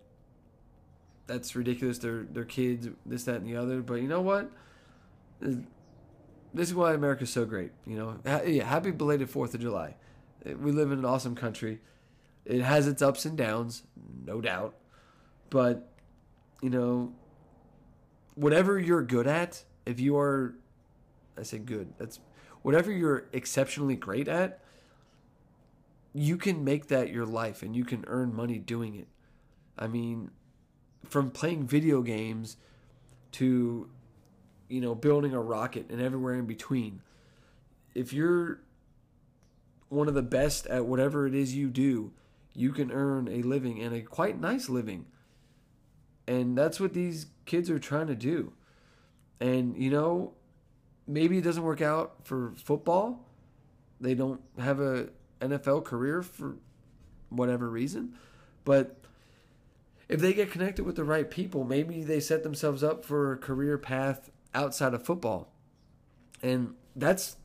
that's 1.27 1.53
ridiculous. 1.53 1.97
They're 1.97 2.25
they're 2.31 2.45
kids, 2.45 2.87
this, 3.05 3.25
that, 3.25 3.35
and 3.35 3.45
the 3.45 3.57
other. 3.57 3.81
But 3.81 3.95
you 3.95 4.07
know 4.07 4.21
what? 4.21 4.49
This 5.41 6.69
is 6.69 6.73
why 6.73 6.93
America's 6.93 7.29
so 7.29 7.43
great. 7.43 7.71
You 7.85 7.97
know, 7.97 8.19
happy 8.63 8.91
belated 8.91 9.29
Fourth 9.29 9.53
of 9.53 9.59
July. 9.59 9.95
Eh, 10.45 10.53
we 10.53 10.71
live 10.71 10.93
in 10.93 10.99
an 10.99 11.03
awesome 11.03 11.35
country. 11.35 11.81
It 12.45 12.61
has 12.61 12.87
its 12.87 13.01
ups 13.01 13.25
and 13.25 13.37
downs, 13.37 13.83
no 14.25 14.39
doubt. 14.39 14.75
But 15.49 15.91
you 16.61 16.69
know, 16.69 17.11
whatever 18.35 18.79
you're 18.79 19.03
good 19.03 19.27
at, 19.27 19.61
if 19.85 19.99
you 19.99 20.15
are, 20.15 20.55
I 21.37 21.43
say 21.43 21.57
good. 21.57 21.95
That's 21.97 22.21
whatever 22.61 22.93
you're 22.93 23.25
exceptionally 23.33 23.97
great 23.97 24.29
at 24.29 24.61
you 26.13 26.37
can 26.37 26.63
make 26.63 26.87
that 26.87 27.09
your 27.09 27.25
life 27.25 27.63
and 27.63 27.75
you 27.75 27.85
can 27.85 28.03
earn 28.07 28.33
money 28.33 28.57
doing 28.57 28.95
it. 28.95 29.07
I 29.77 29.87
mean, 29.87 30.31
from 31.07 31.31
playing 31.31 31.67
video 31.67 32.01
games 32.01 32.57
to 33.33 33.89
you 34.71 34.81
know 34.81 34.95
building 34.95 35.33
a 35.33 35.41
rocket 35.41 35.89
and 35.89 36.01
everywhere 36.01 36.35
in 36.35 36.45
between. 36.45 37.01
If 37.93 38.13
you're 38.13 38.61
one 39.89 40.07
of 40.07 40.13
the 40.13 40.21
best 40.21 40.65
at 40.67 40.85
whatever 40.85 41.27
it 41.27 41.35
is 41.35 41.53
you 41.53 41.69
do, 41.69 42.13
you 42.53 42.71
can 42.71 42.91
earn 42.91 43.27
a 43.27 43.41
living 43.41 43.81
and 43.81 43.93
a 43.93 44.01
quite 44.01 44.39
nice 44.39 44.69
living. 44.69 45.05
And 46.27 46.57
that's 46.57 46.79
what 46.79 46.93
these 46.93 47.27
kids 47.45 47.69
are 47.69 47.79
trying 47.79 48.07
to 48.07 48.15
do. 48.15 48.53
And 49.41 49.75
you 49.77 49.89
know, 49.89 50.33
maybe 51.07 51.37
it 51.37 51.43
doesn't 51.43 51.63
work 51.63 51.81
out 51.81 52.15
for 52.23 52.53
football. 52.55 53.27
They 53.99 54.13
don't 54.13 54.41
have 54.57 54.79
a 54.79 55.09
NFL 55.41 55.83
career 55.83 56.21
for 56.21 56.55
whatever 57.29 57.69
reason. 57.69 58.13
But 58.63 58.97
if 60.07 60.19
they 60.19 60.33
get 60.33 60.51
connected 60.51 60.85
with 60.85 60.95
the 60.95 61.03
right 61.03 61.29
people, 61.29 61.63
maybe 61.63 62.03
they 62.03 62.19
set 62.19 62.43
themselves 62.43 62.83
up 62.83 63.05
for 63.05 63.33
a 63.33 63.37
career 63.37 63.77
path 63.77 64.29
outside 64.53 64.93
of 64.93 65.03
football. 65.03 65.51
And 66.43 66.75
that's 66.95 67.37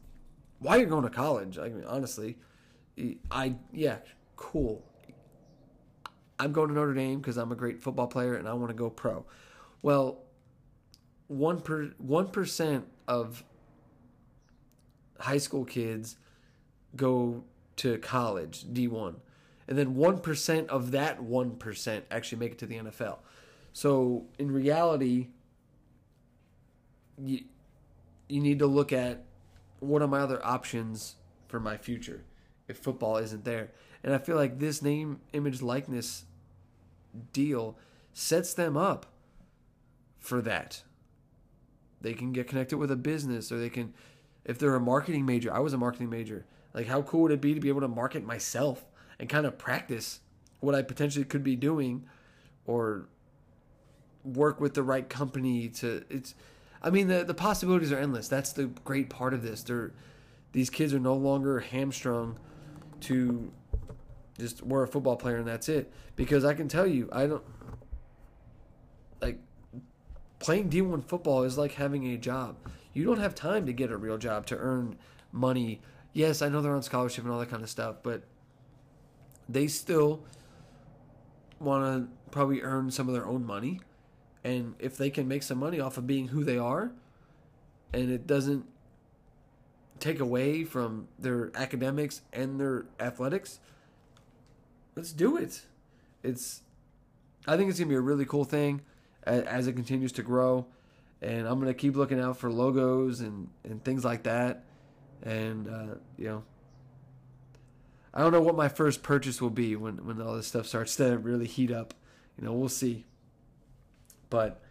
why 0.59 0.77
you're 0.77 0.87
going 0.87 1.05
to 1.05 1.11
college. 1.11 1.59
I 1.59 1.69
mean, 1.69 1.85
honestly, 1.85 2.39
I, 3.31 3.55
yeah, 3.73 3.99
cool. 4.37 4.83
I'm 6.39 6.53
going 6.53 6.69
to 6.69 6.75
Notre 6.75 6.95
Dame 6.95 7.19
because 7.19 7.37
I'm 7.37 7.53
a 7.53 7.57
great 7.57 7.81
football 7.81 8.07
player 8.07 8.35
and 8.35 8.49
I 8.49 8.55
want 8.55 8.71
to 8.71 8.75
go 8.75 8.91
pro. 8.91 9.25
Well, 9.83 10.19
one 11.29 11.61
per 11.61 11.93
one 11.99 12.29
percent 12.29 12.87
of 13.09 13.43
high 15.19 15.39
school 15.39 15.65
kids 15.65 16.17
go 16.95 17.45
to 17.77 17.99
college, 17.99 18.65
D1. 18.65 19.17
And 19.69 19.77
then 19.77 19.95
1% 19.95 20.67
of 20.69 20.91
that 20.93 21.21
1% 21.21 22.03
actually 22.11 22.39
make 22.39 22.53
it 22.53 22.59
to 22.59 22.67
the 22.67 22.77
NFL. 22.77 23.19
So 23.73 24.27
in 24.39 24.51
reality, 24.51 25.29
you, 27.19 27.41
you 28.29 28.41
need 28.41 28.59
to 28.61 28.67
look 28.67 28.93
at 28.93 29.25
what 29.81 30.03
are 30.03 30.09
my 30.09 30.21
other 30.21 30.45
options 30.45 31.17
for 31.49 31.61
my 31.61 31.77
future 31.77 32.25
if 32.69 32.79
football 32.79 33.17
isn't 33.19 33.45
there. 33.45 33.71
And 34.03 34.15
I 34.15 34.19
feel 34.19 34.37
like 34.37 34.59
this 34.59 34.83
name, 34.83 35.21
image, 35.33 35.63
likeness 35.63 36.25
deal 37.33 37.77
sets 38.13 38.55
them 38.55 38.77
up 38.77 39.07
for 40.19 40.41
that. 40.43 40.83
They 42.01 42.15
can 42.15 42.33
get 42.33 42.47
connected 42.47 42.79
with 42.79 42.91
a 42.91 42.97
business 42.97 43.51
or 43.51 43.59
they 43.59 43.71
can, 43.71 43.95
if 44.45 44.59
they're 44.59 44.75
a 44.75 44.81
marketing 44.81 45.27
major, 45.27 45.53
I 45.53 45.59
was 45.59 45.73
a 45.73 45.79
marketing 45.79 46.11
major 46.11 46.47
like, 46.77 46.87
how 46.87 47.03
cool 47.03 47.23
would 47.23 47.33
it 47.33 47.41
be 47.41 47.55
to 47.55 47.61
be 47.61 47.69
able 47.69 47.81
to 47.81 47.89
market 47.89 48.25
myself 48.25 48.85
and 49.19 49.29
kind 49.29 49.47
of 49.47 49.59
practice 49.59 50.21
what 50.61 50.75
I 50.75 50.83
potentially 50.83 51.25
could 51.25 51.43
be 51.43 51.57
doing 51.57 52.05
or 52.67 53.09
work 54.23 54.61
with 54.61 54.75
the 54.75 54.83
right 54.83 55.09
company 55.09 55.69
to 55.69 56.05
it's 56.11 56.35
I 56.83 56.91
mean 56.91 57.09
the 57.09 57.25
the 57.25 57.35
possibilities 57.35 57.93
are 57.93 57.99
endless. 57.99 58.29
That's 58.29 58.53
the 58.53 58.67
great 58.85 59.09
part 59.09 59.33
of 59.35 59.43
this. 59.43 59.63
They're 59.63 59.93
these 60.53 60.69
kids 60.71 60.93
are 60.93 60.99
no 60.99 61.15
longer 61.15 61.61
hamstrung 61.61 62.39
to 63.03 63.51
just 64.39 64.63
we're 64.63 64.83
a 64.83 64.89
football 64.89 65.17
player 65.17 65.37
and 65.37 65.47
that's 65.47 65.69
it. 65.69 65.93
Because 66.15 66.45
I 66.45 66.55
can 66.55 66.69
tell 66.69 66.87
you, 66.87 67.09
I 67.13 67.27
don't 67.27 67.45
like 69.21 69.39
playing 70.39 70.71
D1 70.71 71.05
football 71.05 71.43
is 71.43 71.57
like 71.57 71.73
having 71.73 72.07
a 72.09 72.17
job. 72.17 72.57
You 72.93 73.05
don't 73.05 73.19
have 73.19 73.35
time 73.35 73.67
to 73.67 73.73
get 73.73 73.91
a 73.91 73.97
real 73.97 74.19
job 74.19 74.47
to 74.47 74.57
earn 74.57 74.97
money. 75.33 75.81
Yes, 76.17 76.41
I 76.41 76.49
know 76.49 76.63
they're 76.63 76.75
on 76.75 76.83
scholarship 76.83 77.25
and 77.25 77.33
all 77.35 77.41
that 77.41 77.51
kind 77.51 77.63
of 77.63 77.69
stuff, 77.69 77.97
but 78.03 78.23
they 79.51 79.67
still 79.67 80.23
want 81.61 82.09
to 82.09 82.31
probably 82.31 82.63
earn 82.63 82.91
some 82.91 83.07
of 83.07 83.13
their 83.13 83.27
own 83.27 83.45
money. 83.45 83.81
And 84.43 84.77
if 84.79 84.97
they 84.97 85.11
can 85.11 85.29
make 85.29 85.43
some 85.43 85.59
money 85.59 85.79
off 85.79 85.99
of 85.99 86.07
being 86.07 86.29
who 86.29 86.43
they 86.43 86.57
are, 86.57 86.91
and 87.93 88.11
it 88.11 88.27
doesn't 88.27 88.65
take 90.01 90.19
away 90.19 90.65
from 90.65 91.09
their 91.19 91.51
academics 91.55 92.23
and 92.33 92.59
their 92.59 92.87
athletics, 92.99 93.61
let's 94.95 95.13
do 95.13 95.37
it. 95.37 95.67
It's, 96.23 96.63
I 97.47 97.59
think 97.59 97.69
it's 97.69 97.79
gonna 97.79 97.91
be 97.91 97.95
a 97.95 98.01
really 98.01 98.25
cool 98.25 98.45
thing 98.45 98.81
as 99.25 99.67
it 99.67 99.75
continues 99.75 100.13
to 100.13 100.23
grow, 100.23 100.65
and 101.21 101.47
I'm 101.47 101.59
gonna 101.59 101.75
keep 101.75 101.95
looking 101.95 102.21
out 102.21 102.39
for 102.39 102.51
logos 102.51 103.21
and 103.21 103.51
and 103.65 103.85
things 103.85 104.03
like 104.03 104.23
that, 104.23 104.65
and 105.23 105.69
uh, 105.69 105.95
you 106.17 106.29
know. 106.29 106.45
I 108.15 108.21
don't 108.21 108.33
know 108.33 108.41
what 108.41 108.57
my 108.57 108.71
first 108.71 109.03
purchase 109.03 109.43
will 109.43 109.51
be 109.51 109.77
when, 109.77 110.07
when 110.07 110.23
all 110.23 110.37
this 110.37 110.47
stuff 110.47 110.67
starts 110.67 110.97
to 110.97 111.19
really 111.19 111.47
heat 111.47 111.71
up. 111.71 111.93
You 112.39 112.47
know, 112.47 112.55
we'll 112.55 112.71
see. 112.71 113.05
But 114.31 114.63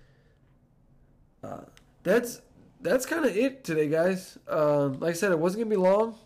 uh, 1.44 1.62
that's 2.02 2.42
that's 2.82 3.06
kind 3.06 3.24
of 3.24 3.36
it 3.36 3.64
today, 3.64 3.88
guys. 3.88 4.38
Uh, 4.50 4.88
like 4.88 5.12
I 5.12 5.14
said, 5.14 5.32
it 5.32 5.40
wasn't 5.40 5.64
gonna 5.64 5.76
be 5.76 5.82
long. 5.82 6.18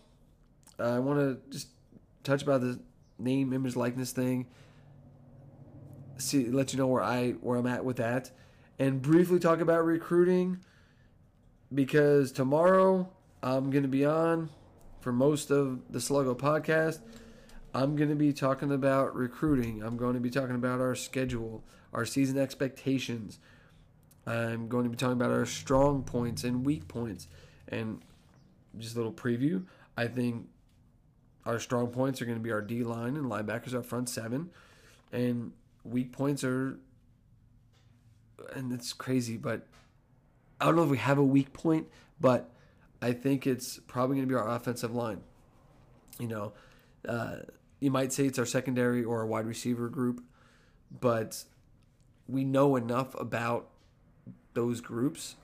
I 0.78 0.98
want 0.98 1.18
to 1.20 1.50
just 1.50 1.68
touch 2.24 2.42
about 2.42 2.62
the 2.62 2.80
name, 3.18 3.52
image, 3.52 3.76
likeness 3.76 4.12
thing. 4.12 4.46
See, 6.18 6.46
let 6.46 6.72
you 6.72 6.78
know 6.78 6.86
where 6.86 7.02
I 7.02 7.32
where 7.32 7.58
I'm 7.58 7.66
at 7.66 7.84
with 7.84 7.96
that, 7.96 8.30
and 8.78 9.00
briefly 9.00 9.38
talk 9.38 9.60
about 9.60 9.84
recruiting 9.84 10.58
because 11.72 12.32
tomorrow 12.32 13.10
I'm 13.42 13.70
gonna 13.70 13.88
be 13.88 14.04
on 14.04 14.50
for 15.00 15.12
most 15.12 15.50
of 15.50 15.80
the 15.90 15.98
Sluggo 15.98 16.36
podcast. 16.36 17.00
I'm 17.72 17.94
going 17.94 18.08
to 18.08 18.16
be 18.16 18.32
talking 18.32 18.72
about 18.72 19.14
recruiting. 19.14 19.82
I'm 19.82 19.96
going 19.96 20.14
to 20.14 20.20
be 20.20 20.30
talking 20.30 20.56
about 20.56 20.80
our 20.80 20.94
schedule, 20.94 21.64
our 21.92 22.04
season 22.04 22.36
expectations. 22.36 23.38
I'm 24.26 24.68
going 24.68 24.84
to 24.84 24.90
be 24.90 24.96
talking 24.96 25.14
about 25.14 25.30
our 25.30 25.46
strong 25.46 26.02
points 26.02 26.44
and 26.44 26.64
weak 26.66 26.88
points. 26.88 27.28
And 27.68 28.00
just 28.78 28.94
a 28.94 28.98
little 28.98 29.12
preview. 29.12 29.64
I 29.96 30.08
think 30.08 30.48
our 31.46 31.58
strong 31.58 31.88
points 31.88 32.20
are 32.20 32.24
going 32.24 32.38
to 32.38 32.42
be 32.42 32.50
our 32.50 32.60
D 32.60 32.82
line 32.82 33.16
and 33.16 33.26
linebackers, 33.30 33.74
our 33.74 33.82
front 33.82 34.08
seven. 34.08 34.50
And 35.12 35.52
weak 35.84 36.12
points 36.12 36.42
are, 36.42 36.78
and 38.52 38.72
it's 38.72 38.92
crazy, 38.92 39.36
but 39.36 39.66
I 40.60 40.66
don't 40.66 40.76
know 40.76 40.84
if 40.84 40.90
we 40.90 40.98
have 40.98 41.18
a 41.18 41.24
weak 41.24 41.52
point, 41.52 41.86
but 42.20 42.50
I 43.02 43.12
think 43.12 43.46
it's 43.46 43.78
probably 43.86 44.16
going 44.16 44.28
to 44.28 44.32
be 44.32 44.38
our 44.38 44.48
offensive 44.48 44.94
line. 44.94 45.22
You 46.18 46.28
know, 46.28 46.52
uh, 47.08 47.36
you 47.80 47.90
might 47.90 48.12
say 48.12 48.26
it's 48.26 48.38
our 48.38 48.46
secondary 48.46 49.02
or 49.02 49.20
our 49.20 49.26
wide 49.26 49.46
receiver 49.46 49.88
group, 49.88 50.22
but 51.00 51.44
we 52.28 52.44
know 52.44 52.76
enough 52.76 53.18
about 53.18 53.68
those 54.54 54.80
groups 54.80 55.36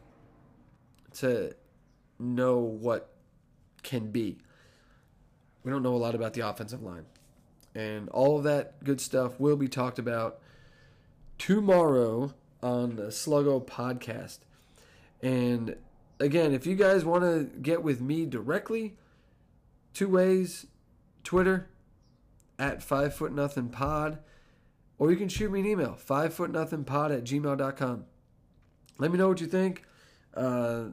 to 1.14 1.54
know 2.18 2.58
what 2.58 3.10
can 3.82 4.10
be. 4.10 4.38
We 5.64 5.72
don't 5.72 5.82
know 5.82 5.94
a 5.94 5.96
lot 5.96 6.14
about 6.14 6.34
the 6.34 6.46
offensive 6.46 6.82
line. 6.82 7.06
And 7.74 8.08
all 8.10 8.38
of 8.38 8.44
that 8.44 8.82
good 8.84 9.00
stuff 9.00 9.38
will 9.40 9.56
be 9.56 9.68
talked 9.68 9.98
about 9.98 10.40
tomorrow 11.38 12.34
on 12.62 12.96
the 12.96 13.08
Sluggo 13.08 13.64
podcast. 13.64 14.38
And 15.22 15.76
again, 16.18 16.52
if 16.52 16.66
you 16.66 16.74
guys 16.74 17.04
want 17.04 17.22
to 17.22 17.44
get 17.60 17.82
with 17.82 18.00
me 18.00 18.26
directly, 18.26 18.96
two 19.94 20.08
ways 20.08 20.66
Twitter 21.24 21.68
at 22.58 22.82
five 22.82 23.14
foot 23.14 23.32
nothing 23.32 23.68
pod, 23.68 24.18
or 24.98 25.10
you 25.10 25.16
can 25.16 25.28
shoot 25.28 25.50
me 25.50 25.60
an 25.60 25.66
email, 25.66 25.94
five 25.94 26.32
foot 26.32 26.50
nothing 26.50 26.84
pod 26.84 27.12
at 27.12 27.24
gmail.com. 27.24 28.04
Let 28.98 29.10
me 29.10 29.18
know 29.18 29.28
what 29.28 29.40
you 29.40 29.46
think. 29.46 29.84
Uh, 30.34 30.86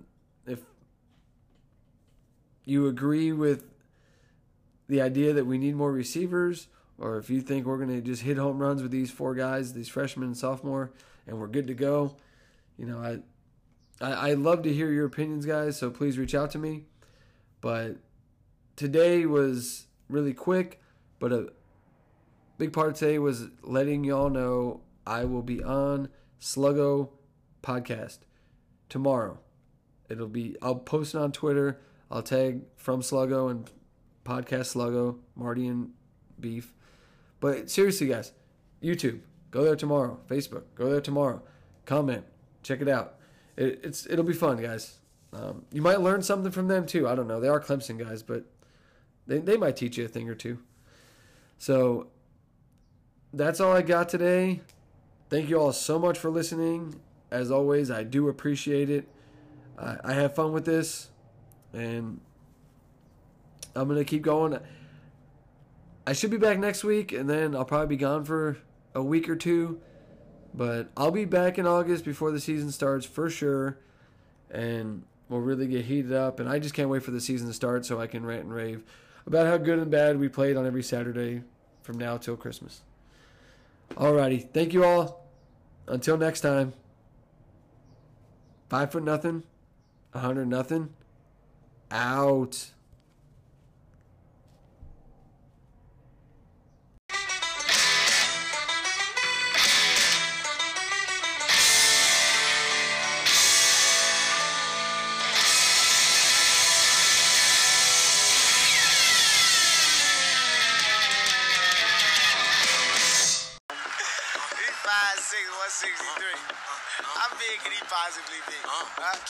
if 0.45 0.59
you 2.65 2.87
agree 2.87 3.31
with 3.31 3.65
the 4.87 5.01
idea 5.01 5.33
that 5.33 5.45
we 5.45 5.57
need 5.57 5.75
more 5.75 5.91
receivers, 5.91 6.67
or 6.97 7.17
if 7.17 7.29
you 7.29 7.41
think 7.41 7.65
we're 7.65 7.77
going 7.77 7.89
to 7.89 8.01
just 8.01 8.23
hit 8.23 8.37
home 8.37 8.59
runs 8.59 8.81
with 8.81 8.91
these 8.91 9.09
four 9.09 9.33
guys, 9.33 9.73
these 9.73 9.87
freshmen 9.87 10.27
and 10.27 10.37
sophomore, 10.37 10.91
and 11.25 11.39
we're 11.39 11.47
good 11.47 11.67
to 11.67 11.73
go, 11.73 12.15
you 12.77 12.85
know, 12.85 12.99
I 12.99 13.19
I, 14.03 14.31
I 14.31 14.33
love 14.33 14.63
to 14.63 14.73
hear 14.73 14.91
your 14.91 15.05
opinions, 15.05 15.45
guys. 15.45 15.77
So 15.77 15.89
please 15.89 16.17
reach 16.17 16.35
out 16.35 16.51
to 16.51 16.59
me. 16.59 16.83
But 17.61 17.95
today 18.75 19.25
was 19.25 19.87
really 20.09 20.33
quick, 20.33 20.81
but 21.19 21.31
a 21.31 21.53
big 22.57 22.73
part 22.73 22.95
today 22.95 23.17
was 23.17 23.47
letting 23.61 24.03
y'all 24.03 24.29
know 24.29 24.81
I 25.07 25.23
will 25.23 25.41
be 25.41 25.63
on 25.63 26.09
Sluggo 26.41 27.09
podcast 27.61 28.19
tomorrow. 28.89 29.39
It'll 30.09 30.27
be 30.27 30.57
I'll 30.61 30.75
post 30.75 31.15
it 31.15 31.19
on 31.19 31.31
Twitter. 31.31 31.79
I'll 32.11 32.21
tag 32.21 32.63
from 32.75 33.01
Sluggo 33.01 33.49
and 33.49 33.71
podcast 34.25 34.75
Sluggo, 34.75 35.19
Marty 35.35 35.67
and 35.67 35.91
Beef. 36.39 36.73
But 37.39 37.69
seriously, 37.69 38.07
guys, 38.07 38.33
YouTube, 38.83 39.21
go 39.51 39.63
there 39.63 39.77
tomorrow. 39.77 40.19
Facebook, 40.29 40.63
go 40.75 40.91
there 40.91 41.01
tomorrow. 41.01 41.41
Comment, 41.85 42.25
check 42.61 42.81
it 42.81 42.89
out. 42.89 43.15
It, 43.55 43.81
it's 43.83 44.05
it'll 44.07 44.25
be 44.25 44.33
fun, 44.33 44.61
guys. 44.61 44.97
Um, 45.33 45.65
you 45.71 45.81
might 45.81 46.01
learn 46.01 46.21
something 46.21 46.51
from 46.51 46.67
them 46.67 46.85
too. 46.85 47.07
I 47.07 47.15
don't 47.15 47.27
know. 47.27 47.39
They 47.39 47.47
are 47.47 47.59
Clemson 47.59 47.97
guys, 47.97 48.23
but 48.23 48.45
they 49.27 49.39
they 49.39 49.57
might 49.57 49.75
teach 49.75 49.97
you 49.97 50.05
a 50.05 50.07
thing 50.07 50.29
or 50.29 50.35
two. 50.35 50.59
So 51.57 52.07
that's 53.33 53.59
all 53.59 53.73
I 53.75 53.81
got 53.81 54.09
today. 54.09 54.61
Thank 55.29 55.49
you 55.49 55.59
all 55.59 55.73
so 55.73 55.97
much 55.97 56.19
for 56.19 56.29
listening. 56.29 56.99
As 57.31 57.49
always, 57.49 57.89
I 57.89 58.03
do 58.03 58.29
appreciate 58.29 58.89
it. 58.89 59.07
I, 59.77 59.97
I 60.03 60.13
have 60.13 60.35
fun 60.35 60.53
with 60.53 60.65
this, 60.65 61.09
and 61.73 62.19
I'm 63.75 63.87
gonna 63.87 64.03
keep 64.03 64.21
going. 64.21 64.59
I 66.05 66.13
should 66.13 66.31
be 66.31 66.37
back 66.37 66.59
next 66.59 66.83
week, 66.83 67.11
and 67.11 67.29
then 67.29 67.55
I'll 67.55 67.65
probably 67.65 67.87
be 67.87 67.97
gone 67.97 68.23
for 68.25 68.57
a 68.93 69.01
week 69.01 69.29
or 69.29 69.35
two. 69.35 69.79
But 70.53 70.89
I'll 70.95 71.11
be 71.11 71.25
back 71.25 71.57
in 71.57 71.65
August 71.65 72.05
before 72.05 72.31
the 72.31 72.39
season 72.39 72.71
starts 72.71 73.05
for 73.05 73.29
sure, 73.29 73.79
and 74.51 75.03
we'll 75.27 75.41
really 75.41 75.67
get 75.67 75.85
heated 75.85 76.13
up. 76.13 76.39
And 76.39 76.47
I 76.47 76.59
just 76.59 76.75
can't 76.75 76.89
wait 76.89 77.03
for 77.03 77.11
the 77.11 77.21
season 77.21 77.47
to 77.47 77.53
start 77.53 77.85
so 77.85 77.99
I 77.99 78.07
can 78.07 78.25
rant 78.25 78.43
and 78.43 78.53
rave 78.53 78.83
about 79.25 79.47
how 79.47 79.57
good 79.57 79.79
and 79.79 79.89
bad 79.89 80.19
we 80.19 80.29
played 80.29 80.55
on 80.55 80.65
every 80.65 80.83
Saturday 80.83 81.43
from 81.81 81.97
now 81.97 82.17
till 82.17 82.37
Christmas. 82.37 82.81
Alrighty, 83.91 84.49
thank 84.51 84.73
you 84.73 84.83
all. 84.83 85.25
Until 85.87 86.17
next 86.17 86.41
time. 86.41 86.73
Five 88.69 88.91
foot 88.91 89.03
nothing, 89.03 89.43
a 90.13 90.19
hundred 90.19 90.47
nothing. 90.47 90.89
Out. 91.91 92.71